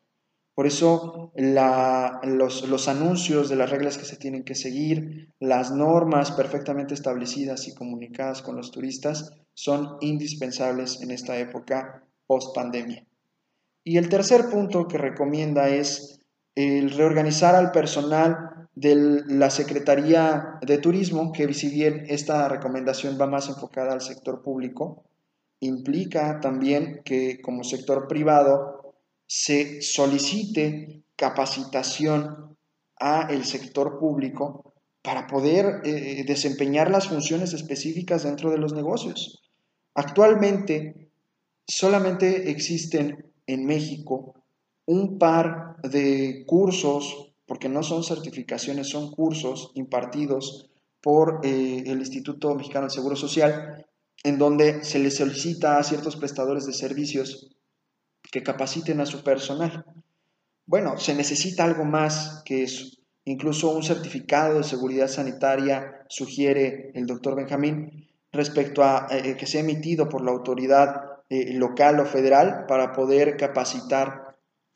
Por 0.54 0.68
eso 0.68 1.32
los, 1.36 2.68
los, 2.68 2.88
anuncios 2.88 3.50
de 3.50 3.56
las 3.56 3.70
reglas 3.70 3.98
que 3.98 4.06
se 4.06 4.18
tienen 4.18 4.44
que 4.44 4.56
seguir, 4.56 5.34
las 5.40 5.72
normas 5.72 6.32
perfectamente 6.32 6.94
establecidas 6.94 7.68
y 7.68 7.74
comunicadas 7.74 8.42
con 8.42 8.58
los 8.58 8.72
turistas 8.72 9.34
son 9.54 9.98
indispensables 10.02 11.02
en 11.02 11.12
esta 11.12 11.40
época 11.40 12.04
post 12.28 12.54
pandemia. 12.54 13.06
Y 13.84 13.98
el 13.98 14.10
tercer 14.10 14.50
punto 14.50 14.88
que 14.88 14.98
recomienda 14.98 15.70
es 15.70 16.21
el 16.56 16.92
reorganizar 16.92 17.56
al 17.56 17.72
personal 17.72 18.68
de 18.76 18.96
la 19.28 19.50
Secretaría 19.50 20.58
de 20.62 20.78
Turismo, 20.78 21.32
que 21.32 21.54
si 21.54 21.70
bien 21.70 22.06
esta 22.08 22.48
recomendación 22.48 23.18
va 23.20 23.28
más 23.28 23.50
enfocada 23.50 23.94
al 23.94 24.02
sector 24.02 24.42
público, 24.42 25.04
implica 25.60 26.40
también 26.40 27.02
que 27.06 27.42
como 27.42 27.64
sector 27.64 28.08
privado 28.08 28.96
se 29.28 29.82
solicite 29.82 31.04
capacitación 31.16 32.58
a 33.00 33.28
el 33.30 33.46
sector 33.46 34.00
público 34.00 34.74
para 35.02 35.28
poder 35.28 35.82
eh, 35.84 36.24
desempeñar 36.28 36.92
las 36.92 37.08
funciones 37.08 37.54
específicas 37.54 38.24
dentro 38.24 38.52
de 38.52 38.58
los 38.58 38.74
negocios. 38.74 39.42
Actualmente 39.94 41.10
solamente 41.68 42.50
existen 42.52 43.32
en 43.48 43.66
México 43.66 44.41
un 44.92 45.18
par 45.18 45.78
de 45.84 46.44
cursos, 46.46 47.34
porque 47.46 47.70
no 47.70 47.82
son 47.82 48.04
certificaciones, 48.04 48.90
son 48.90 49.10
cursos 49.12 49.72
impartidos 49.76 50.70
por 51.02 51.40
eh, 51.44 51.84
el 51.86 52.00
Instituto 52.00 52.54
Mexicano 52.56 52.86
del 52.86 52.92
Seguro 52.92 53.16
Social, 53.16 53.86
en 54.24 54.38
donde 54.38 54.84
se 54.84 55.00
les 55.00 55.16
solicita 55.16 55.78
a 55.78 55.84
ciertos 55.84 56.18
prestadores 56.18 56.66
de 56.66 56.74
servicios 56.74 57.56
que 58.32 58.44
capaciten 58.44 59.00
a 59.00 59.06
su 59.06 59.24
personal. 59.24 59.86
Bueno, 60.66 60.98
se 60.98 61.16
necesita 61.16 61.64
algo 61.64 61.86
más 61.86 62.44
que 62.44 62.64
eso. 62.64 62.86
Incluso 63.24 63.72
un 63.72 63.84
certificado 63.84 64.58
de 64.58 64.64
seguridad 64.64 65.08
sanitaria 65.08 66.06
sugiere 66.10 66.92
el 66.96 67.06
doctor 67.06 67.36
Benjamín 67.36 68.10
respecto 68.34 68.84
a 68.84 69.08
eh, 69.10 69.38
que 69.38 69.48
sea 69.48 69.62
emitido 69.62 70.10
por 70.10 70.24
la 70.24 70.32
autoridad 70.32 71.22
eh, 71.30 71.54
local 71.54 72.02
o 72.02 72.06
federal 72.06 72.66
para 72.68 72.92
poder 72.92 73.38
capacitar 73.38 74.31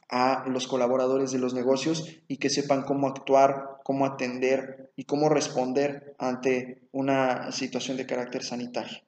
a 0.10 0.46
los 0.48 0.68
colaboradores 0.68 1.32
de 1.32 1.40
los 1.40 1.54
negocios 1.54 2.08
y 2.28 2.38
que 2.38 2.50
sepan 2.50 2.84
cómo 2.84 3.08
actuar, 3.08 3.78
cómo 3.84 4.06
atender 4.06 4.92
y 4.96 5.06
cómo 5.06 5.30
responder 5.30 6.16
ante 6.20 6.88
una 6.92 7.52
situación 7.52 7.98
de 7.98 8.06
carácter 8.06 8.44
sanitario. 8.44 9.00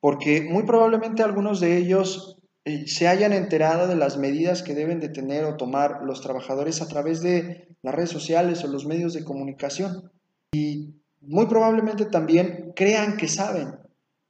Porque 0.00 0.40
muy 0.42 0.62
probablemente 0.62 1.22
algunos 1.22 1.60
de 1.60 1.76
ellos 1.76 2.38
eh, 2.64 2.86
se 2.86 3.08
hayan 3.08 3.32
enterado 3.32 3.86
de 3.86 3.96
las 3.96 4.16
medidas 4.16 4.62
que 4.62 4.74
deben 4.74 5.00
de 5.00 5.10
tener 5.10 5.44
o 5.44 5.56
tomar 5.56 6.02
los 6.04 6.20
trabajadores 6.20 6.80
a 6.80 6.88
través 6.88 7.20
de 7.20 7.68
las 7.82 7.94
redes 7.94 8.10
sociales 8.10 8.64
o 8.64 8.68
los 8.68 8.86
medios 8.86 9.12
de 9.12 9.24
comunicación. 9.24 10.10
Y 10.52 10.94
muy 11.20 11.46
probablemente 11.46 12.06
también 12.06 12.72
crean 12.74 13.16
que 13.16 13.28
saben, 13.28 13.78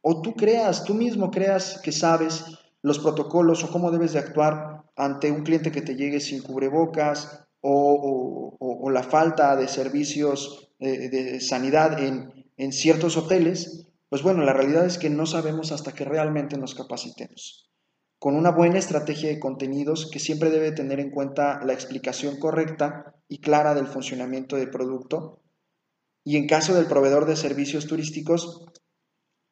o 0.02 0.22
tú 0.22 0.35
creas, 0.35 0.85
tú 0.85 0.94
mismo 0.94 1.30
creas 1.30 1.80
que 1.83 1.92
sabes 1.92 2.44
los 2.83 2.98
protocolos 2.98 3.62
o 3.62 3.70
cómo 3.70 3.90
debes 3.90 4.12
de 4.14 4.18
actuar 4.18 4.80
ante 5.00 5.30
un 5.30 5.42
cliente 5.42 5.72
que 5.72 5.82
te 5.82 5.96
llegue 5.96 6.20
sin 6.20 6.42
cubrebocas 6.42 7.46
o, 7.60 8.90
la 8.90 9.02
falta 9.02 9.56
de 9.56 9.68
servicios 9.68 10.72
de, 10.78 11.08
de 11.08 11.40
sanidad 11.40 11.98
en 12.00 12.72
ciertos 12.72 13.16
hoteles, 13.16 13.86
pues 14.10 14.22
bueno, 14.22 14.42
la 14.42 14.52
realidad 14.52 14.84
es 14.84 14.98
que 14.98 15.08
no 15.08 15.24
sabemos 15.24 15.70
hasta 15.70 15.92
que 15.92 16.04
realmente 16.04 16.58
nos 16.58 16.74
capacitemos. 16.74 17.70
Con 18.18 18.34
una 18.34 18.50
buena 18.50 18.78
estrategia 18.78 19.28
de 19.28 19.38
contenidos 19.38 20.10
que 20.10 20.18
siempre 20.18 20.50
debe 20.50 20.72
tener 20.72 20.98
en 20.98 21.10
cuenta 21.10 21.60
la 21.64 21.72
explicación 21.72 22.38
correcta 22.38 23.14
y 23.28 23.38
clara 23.38 23.74
del 23.74 23.86
funcionamiento 23.86 24.56
del 24.56 24.70
producto. 24.70 25.40
Y 26.24 26.36
en 26.36 26.48
caso 26.48 26.74
del 26.74 26.86
proveedor 26.86 27.24
de 27.24 27.36
servicios 27.36 27.86
turísticos, 27.86 28.66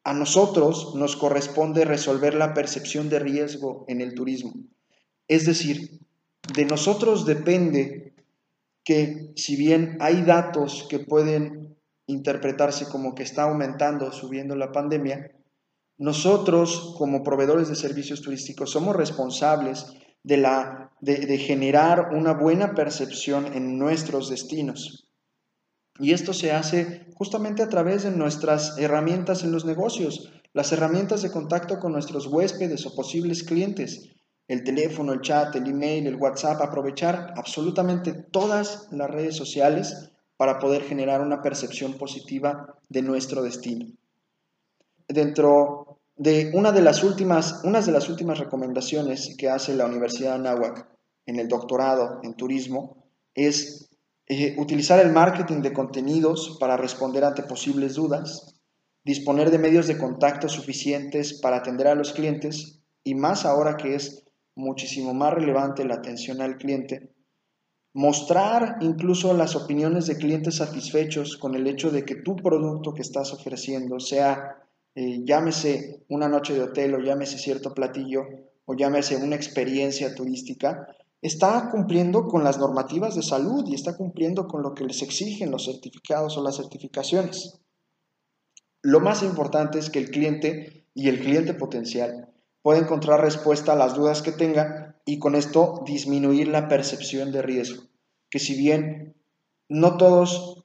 a 0.05 0.13
nosotros 0.13 0.95
nos 0.97 1.17
corresponde 1.17 1.85
resolver 1.85 2.35
la 2.35 2.53
percepción 2.53 3.09
de 3.09 3.21
riesgo 3.21 3.85
en 3.89 4.01
el 4.01 4.15
turismo. 4.15 4.53
Es 5.29 5.45
decir, 5.45 6.01
de 6.55 6.65
nosotros 6.65 7.27
depende 7.27 8.15
que 8.83 9.33
si 9.37 9.57
bien 9.57 9.99
hay 10.01 10.23
datos 10.23 10.87
que 10.89 10.99
pueden 10.99 11.77
interpretarse 12.07 12.87
como 12.87 13.15
que 13.15 13.23
está 13.23 13.43
aumentando, 13.43 14.11
subiendo 14.13 14.57
la 14.57 14.73
pandemia, 14.73 15.31
nosotros 15.99 16.95
como 16.97 17.23
proveedores 17.23 17.69
de 17.69 17.75
servicios 17.75 18.23
turísticos 18.23 18.71
somos 18.71 18.97
responsables 18.97 19.87
de, 20.23 20.39
la, 20.39 20.93
de, 21.01 21.27
de 21.27 21.39
generar 21.39 22.15
una 22.15 22.33
buena 22.33 22.75
percepción 22.75 23.53
en 23.53 23.79
nuestros 23.79 24.31
destinos. 24.31 25.11
Y 25.99 26.13
esto 26.13 26.33
se 26.33 26.53
hace 26.53 27.07
justamente 27.15 27.63
a 27.63 27.69
través 27.69 28.05
de 28.05 28.13
nuestras 28.13 28.79
herramientas 28.79 29.43
en 29.43 29.53
los 29.53 29.65
negocios, 29.65 30.33
las 30.55 30.73
herramientas 30.73 31.21
de 31.23 31.31
contacto 31.31 31.79
con 31.81 31.93
nuestros 31.93 32.27
huéspedes 32.27 32.87
o 32.87 32.95
posibles 32.95 33.43
clientes, 33.43 34.09
el 34.49 34.65
teléfono, 34.65 35.13
el 35.13 35.21
chat, 35.21 35.55
el 35.55 35.69
email, 35.69 36.07
el 36.07 36.17
WhatsApp, 36.17 36.61
aprovechar 36.63 37.35
absolutamente 37.37 38.13
todas 38.15 38.89
las 38.91 39.11
redes 39.11 39.37
sociales 39.37 40.11
para 40.39 40.59
poder 40.59 40.83
generar 40.83 41.21
una 41.21 41.43
percepción 41.43 41.95
positiva 41.95 42.77
de 42.89 43.03
nuestro 43.03 43.43
destino. 43.43 43.87
Dentro 45.07 45.99
de 46.17 46.51
una 46.55 46.73
de 46.73 46.83
las 46.83 47.05
últimas, 47.05 47.61
unas 47.65 47.87
de 47.87 47.93
las 47.93 48.09
últimas 48.09 48.39
recomendaciones 48.39 49.37
que 49.37 49.51
hace 49.51 49.75
la 49.75 49.87
Universidad 49.87 50.31
de 50.31 50.49
Anáhuac 50.49 50.89
en 51.27 51.39
el 51.39 51.49
doctorado 51.49 52.21
en 52.23 52.35
turismo 52.35 53.05
es 53.35 53.91
eh, 54.27 54.57
utilizar 54.59 54.99
el 54.99 55.13
marketing 55.13 55.61
de 55.61 55.73
contenidos 55.73 56.57
para 56.59 56.77
responder 56.77 57.25
ante 57.25 57.43
posibles 57.43 57.95
dudas, 57.95 58.55
disponer 59.05 59.51
de 59.51 59.59
medios 59.59 59.87
de 59.87 59.99
contacto 59.99 60.49
suficientes 60.49 61.35
para 61.41 61.59
atender 61.59 61.87
a 61.87 61.95
los 61.95 62.13
clientes 62.13 62.81
y 63.05 63.15
más 63.15 63.45
ahora 63.45 63.77
que 63.77 63.95
es 63.95 64.28
muchísimo 64.59 65.15
más 65.15 65.33
relevante 65.33 65.85
la 65.85 65.95
atención 65.95 66.43
al 66.43 66.59
cliente, 66.59 67.15
mostrar 67.95 68.77
incluso 68.81 69.33
las 69.33 69.57
opiniones 69.57 70.07
de 70.07 70.17
clientes 70.17 70.57
satisfechos 70.57 71.37
con 71.37 71.55
el 71.55 71.67
hecho 71.67 71.91
de 71.91 72.05
que 72.05 72.17
tu 72.17 72.37
producto 72.37 72.93
que 72.93 73.03
estás 73.03 73.33
ofreciendo 73.33 74.01
sea, 74.01 74.57
eh, 74.95 75.21
llámese 75.25 76.05
una 76.09 76.29
noche 76.29 76.55
de 76.55 76.63
hotel 76.63 76.95
o 76.95 77.01
llámese 77.01 77.39
cierto 77.39 77.73
platillo 77.73 78.23
o 78.67 78.75
llámese 78.75 79.17
una 79.17 79.37
experiencia 79.37 80.15
turística, 80.15 80.89
está 81.23 81.71
cumpliendo 81.71 82.27
con 82.27 82.45
las 82.45 82.59
normativas 82.59 83.15
de 83.15 83.23
salud 83.23 83.65
y 83.67 83.75
está 83.75 83.97
cumpliendo 83.97 84.47
con 84.47 84.63
lo 84.63 84.75
que 84.75 84.85
les 84.85 85.03
exigen 85.03 85.51
los 85.51 85.65
certificados 85.65 86.37
o 86.37 86.43
las 86.43 86.57
certificaciones. 86.57 87.61
Lo 88.83 89.01
más 89.01 89.23
importante 89.23 89.79
es 89.79 89.89
que 89.89 89.99
el 90.01 90.11
cliente 90.11 90.87
y 90.95 91.09
el 91.09 91.21
cliente 91.21 91.55
potencial 91.55 92.29
pueda 92.63 92.79
encontrar 92.79 93.21
respuesta 93.21 93.73
a 93.73 93.77
las 93.77 93.95
dudas 93.95 94.23
que 94.23 94.33
tenga 94.33 94.97
y 95.05 95.19
con 95.19 95.35
esto 95.35 95.83
disminuir 95.87 96.49
la 96.49 96.69
percepción 96.69 97.33
de 97.33 97.43
riesgo, 97.43 97.85
que 98.31 98.39
si 98.39 98.57
bien 98.57 99.15
no 99.69 99.97
todos 99.97 100.65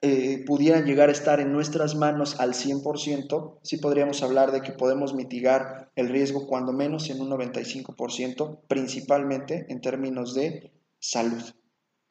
eh, 0.00 0.44
pudieran 0.46 0.84
llegar 0.84 1.08
a 1.08 1.12
estar 1.12 1.40
en 1.40 1.52
nuestras 1.52 1.96
manos 1.96 2.38
al 2.38 2.54
100%, 2.54 3.58
sí 3.62 3.78
podríamos 3.78 4.22
hablar 4.22 4.52
de 4.52 4.60
que 4.60 4.70
podemos 4.70 5.12
mitigar 5.12 5.90
el 5.96 6.08
riesgo 6.08 6.46
cuando 6.46 6.72
menos 6.72 7.10
en 7.10 7.20
un 7.20 7.30
95%, 7.30 8.60
principalmente 8.68 9.66
en 9.68 9.80
términos 9.80 10.34
de 10.34 10.70
salud. 11.00 11.42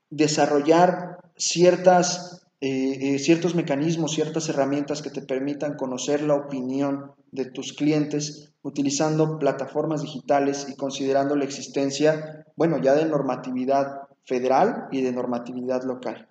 Desarrollar 0.10 1.20
ciertas, 1.38 2.47
eh, 2.60 3.14
eh, 3.16 3.20
ciertos 3.20 3.54
mecanismos, 3.54 4.14
ciertas 4.14 4.50
herramientas 4.50 5.04
que 5.04 5.12
te 5.12 5.22
permitan 5.22 5.76
conocer 5.76 6.24
la 6.24 6.34
opinión 6.34 7.12
de 7.32 7.46
tus 7.46 7.74
clientes 7.74 8.52
utilizando 8.64 9.38
plataformas 9.38 10.02
digitales 10.02 10.66
y 10.68 10.76
considerando 10.76 11.36
la 11.36 11.44
existencia, 11.44 12.46
bueno, 12.56 12.82
ya 12.82 12.96
de 12.96 13.06
normatividad 13.06 14.08
federal 14.26 14.88
y 14.92 15.04
de 15.04 15.12
normatividad 15.12 15.84
local. 15.84 16.30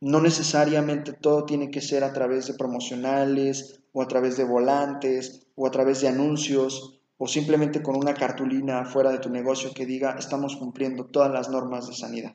No 0.00 0.20
necesariamente 0.20 1.12
todo 1.12 1.44
tiene 1.44 1.70
que 1.70 1.80
ser 1.80 2.02
a 2.02 2.12
través 2.12 2.48
de 2.48 2.54
promocionales 2.54 3.80
o 3.92 4.02
a 4.02 4.08
través 4.08 4.36
de 4.36 4.44
volantes 4.44 5.46
o 5.54 5.68
a 5.68 5.70
través 5.70 6.00
de 6.00 6.08
anuncios 6.08 7.00
o 7.16 7.28
simplemente 7.28 7.82
con 7.82 7.96
una 7.96 8.14
cartulina 8.14 8.86
fuera 8.86 9.12
de 9.12 9.18
tu 9.18 9.30
negocio 9.30 9.72
que 9.72 9.86
diga 9.86 10.16
estamos 10.18 10.56
cumpliendo 10.56 11.06
todas 11.06 11.30
las 11.30 11.48
normas 11.48 11.86
de 11.86 11.94
sanidad. 11.94 12.34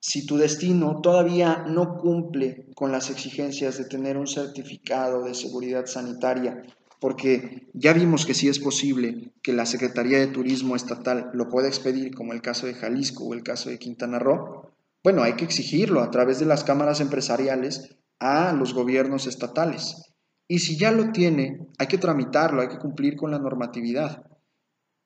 Si 0.00 0.26
tu 0.26 0.36
destino 0.36 1.00
todavía 1.00 1.64
no 1.68 1.96
cumple 1.96 2.66
con 2.74 2.92
las 2.92 3.10
exigencias 3.10 3.78
de 3.78 3.84
tener 3.84 4.16
un 4.16 4.26
certificado 4.26 5.24
de 5.24 5.34
seguridad 5.34 5.86
sanitaria, 5.86 6.62
porque 7.00 7.68
ya 7.74 7.92
vimos 7.92 8.26
que 8.26 8.34
sí 8.34 8.48
es 8.48 8.58
posible 8.58 9.32
que 9.42 9.52
la 9.52 9.66
Secretaría 9.66 10.18
de 10.18 10.28
Turismo 10.28 10.76
Estatal 10.76 11.30
lo 11.32 11.48
pueda 11.48 11.68
expedir, 11.68 12.14
como 12.14 12.32
el 12.32 12.42
caso 12.42 12.66
de 12.66 12.74
Jalisco 12.74 13.24
o 13.24 13.34
el 13.34 13.42
caso 13.42 13.70
de 13.70 13.78
Quintana 13.78 14.18
Roo, 14.18 14.72
bueno, 15.02 15.22
hay 15.22 15.34
que 15.34 15.44
exigirlo 15.44 16.00
a 16.00 16.10
través 16.10 16.40
de 16.40 16.46
las 16.46 16.64
cámaras 16.64 17.00
empresariales 17.00 17.96
a 18.18 18.52
los 18.52 18.74
gobiernos 18.74 19.26
estatales. 19.26 20.12
Y 20.48 20.60
si 20.60 20.76
ya 20.76 20.90
lo 20.90 21.12
tiene, 21.12 21.66
hay 21.78 21.86
que 21.86 21.98
tramitarlo, 21.98 22.62
hay 22.62 22.68
que 22.68 22.78
cumplir 22.78 23.16
con 23.16 23.30
la 23.30 23.38
normatividad. 23.38 24.24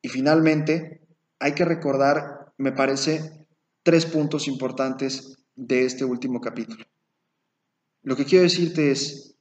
Y 0.00 0.08
finalmente, 0.08 1.02
hay 1.38 1.52
que 1.52 1.64
recordar, 1.64 2.52
me 2.56 2.72
parece, 2.72 3.41
tres 3.82 4.06
puntos 4.06 4.48
importantes 4.48 5.38
de 5.54 5.84
este 5.84 6.04
último 6.04 6.40
capítulo. 6.40 6.84
Lo 8.02 8.16
que 8.16 8.24
quiero 8.24 8.44
decirte 8.44 8.90
es, 8.90 9.36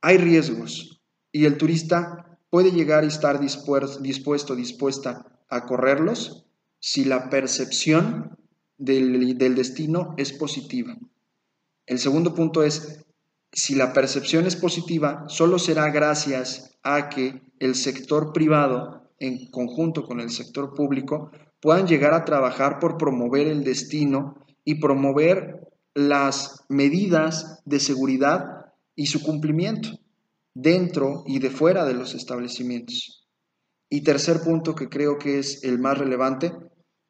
hay 0.00 0.18
riesgos 0.18 1.00
y 1.32 1.44
el 1.44 1.58
turista 1.58 2.38
puede 2.50 2.72
llegar 2.72 3.04
y 3.04 3.08
estar 3.08 3.40
dispuesto, 3.40 4.54
dispuesta 4.54 5.26
a 5.48 5.66
correrlos 5.66 6.46
si 6.80 7.04
la 7.04 7.28
percepción 7.28 8.38
del, 8.76 9.36
destino 9.36 10.14
es 10.16 10.32
positiva. 10.32 10.96
El 11.86 11.98
segundo 11.98 12.34
punto 12.34 12.62
es, 12.62 13.04
si 13.52 13.74
la 13.74 13.92
percepción 13.92 14.46
es 14.46 14.56
positiva, 14.56 15.24
solo 15.28 15.58
será 15.58 15.90
gracias 15.90 16.78
a 16.82 17.08
que 17.08 17.42
el 17.58 17.74
sector 17.74 18.32
privado, 18.32 19.10
en 19.18 19.50
conjunto 19.50 20.04
con 20.04 20.20
el 20.20 20.30
sector 20.30 20.74
público, 20.74 21.32
puedan 21.60 21.86
llegar 21.86 22.14
a 22.14 22.24
trabajar 22.24 22.78
por 22.78 22.96
promover 22.96 23.46
el 23.46 23.64
destino 23.64 24.46
y 24.64 24.76
promover 24.76 25.68
las 25.94 26.64
medidas 26.68 27.60
de 27.64 27.80
seguridad 27.80 28.72
y 28.94 29.06
su 29.06 29.22
cumplimiento 29.22 29.90
dentro 30.54 31.22
y 31.26 31.38
de 31.38 31.50
fuera 31.50 31.84
de 31.84 31.94
los 31.94 32.14
establecimientos. 32.14 33.26
Y 33.88 34.02
tercer 34.02 34.40
punto 34.40 34.74
que 34.74 34.88
creo 34.88 35.18
que 35.18 35.38
es 35.38 35.64
el 35.64 35.78
más 35.78 35.98
relevante 35.98 36.52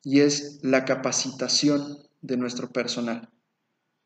y 0.03 0.21
es 0.21 0.61
la 0.63 0.85
capacitación 0.85 1.99
de 2.21 2.37
nuestro 2.37 2.71
personal. 2.71 3.31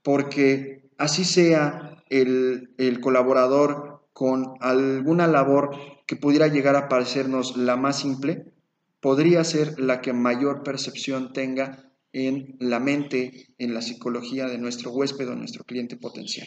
Porque 0.02 0.88
así 0.96 1.24
sea 1.24 2.02
el, 2.08 2.74
el 2.78 3.00
colaborador 3.00 4.06
con 4.12 4.54
alguna 4.60 5.26
labor 5.26 5.76
que 6.06 6.16
pudiera 6.16 6.48
llegar 6.48 6.76
a 6.76 6.88
parecernos 6.88 7.56
la 7.56 7.76
más 7.76 7.98
simple, 7.98 8.51
podría 9.02 9.42
ser 9.42 9.80
la 9.80 10.00
que 10.00 10.12
mayor 10.12 10.62
percepción 10.62 11.32
tenga 11.32 11.92
en 12.12 12.56
la 12.60 12.78
mente, 12.78 13.52
en 13.58 13.74
la 13.74 13.82
psicología 13.82 14.46
de 14.46 14.58
nuestro 14.58 14.92
huésped 14.92 15.28
o 15.28 15.34
nuestro 15.34 15.64
cliente 15.64 15.96
potencial. 15.96 16.46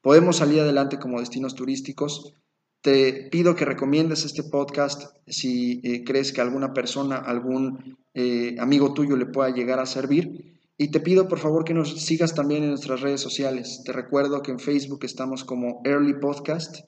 Podemos 0.00 0.36
salir 0.36 0.60
adelante 0.60 1.00
como 1.00 1.18
destinos 1.18 1.56
turísticos. 1.56 2.34
Te 2.80 3.28
pido 3.32 3.56
que 3.56 3.64
recomiendes 3.64 4.24
este 4.24 4.44
podcast 4.44 5.16
si 5.26 5.80
eh, 5.82 6.04
crees 6.04 6.32
que 6.32 6.40
alguna 6.40 6.72
persona, 6.72 7.16
algún 7.16 7.98
eh, 8.14 8.54
amigo 8.60 8.94
tuyo 8.94 9.16
le 9.16 9.26
pueda 9.26 9.50
llegar 9.50 9.80
a 9.80 9.86
servir. 9.86 10.60
Y 10.76 10.92
te 10.92 11.00
pido 11.00 11.26
por 11.26 11.40
favor 11.40 11.64
que 11.64 11.74
nos 11.74 12.04
sigas 12.04 12.34
también 12.34 12.62
en 12.62 12.70
nuestras 12.70 13.00
redes 13.00 13.20
sociales. 13.20 13.82
Te 13.84 13.92
recuerdo 13.92 14.42
que 14.42 14.52
en 14.52 14.60
Facebook 14.60 15.04
estamos 15.04 15.42
como 15.42 15.80
Early 15.84 16.20
Podcast 16.20 16.84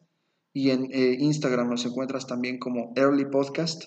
y 0.53 0.71
en 0.71 0.89
eh, 0.93 1.17
Instagram 1.19 1.71
nos 1.71 1.85
encuentras 1.87 2.29
también 2.29 2.59
como 2.59 2.93
Early 2.95 3.25
Podcast. 3.25 3.85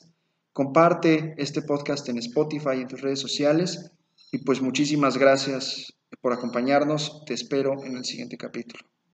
Comparte 0.54 1.36
este 1.38 1.62
podcast 1.62 2.10
en 2.10 2.18
Spotify 2.18 2.78
y 2.78 2.82
en 2.82 2.88
tus 2.88 3.02
redes 3.02 3.20
sociales. 3.20 3.92
Y 4.32 4.40
pues 4.40 4.62
muchísimas 4.62 5.18
gracias 5.18 5.94
por 6.22 6.34
acompañarnos. 6.34 7.24
Te 7.26 7.34
espero 7.34 7.84
en 7.84 7.98
el 7.98 8.06
siguiente 8.06 8.38
capítulo. 8.38 8.90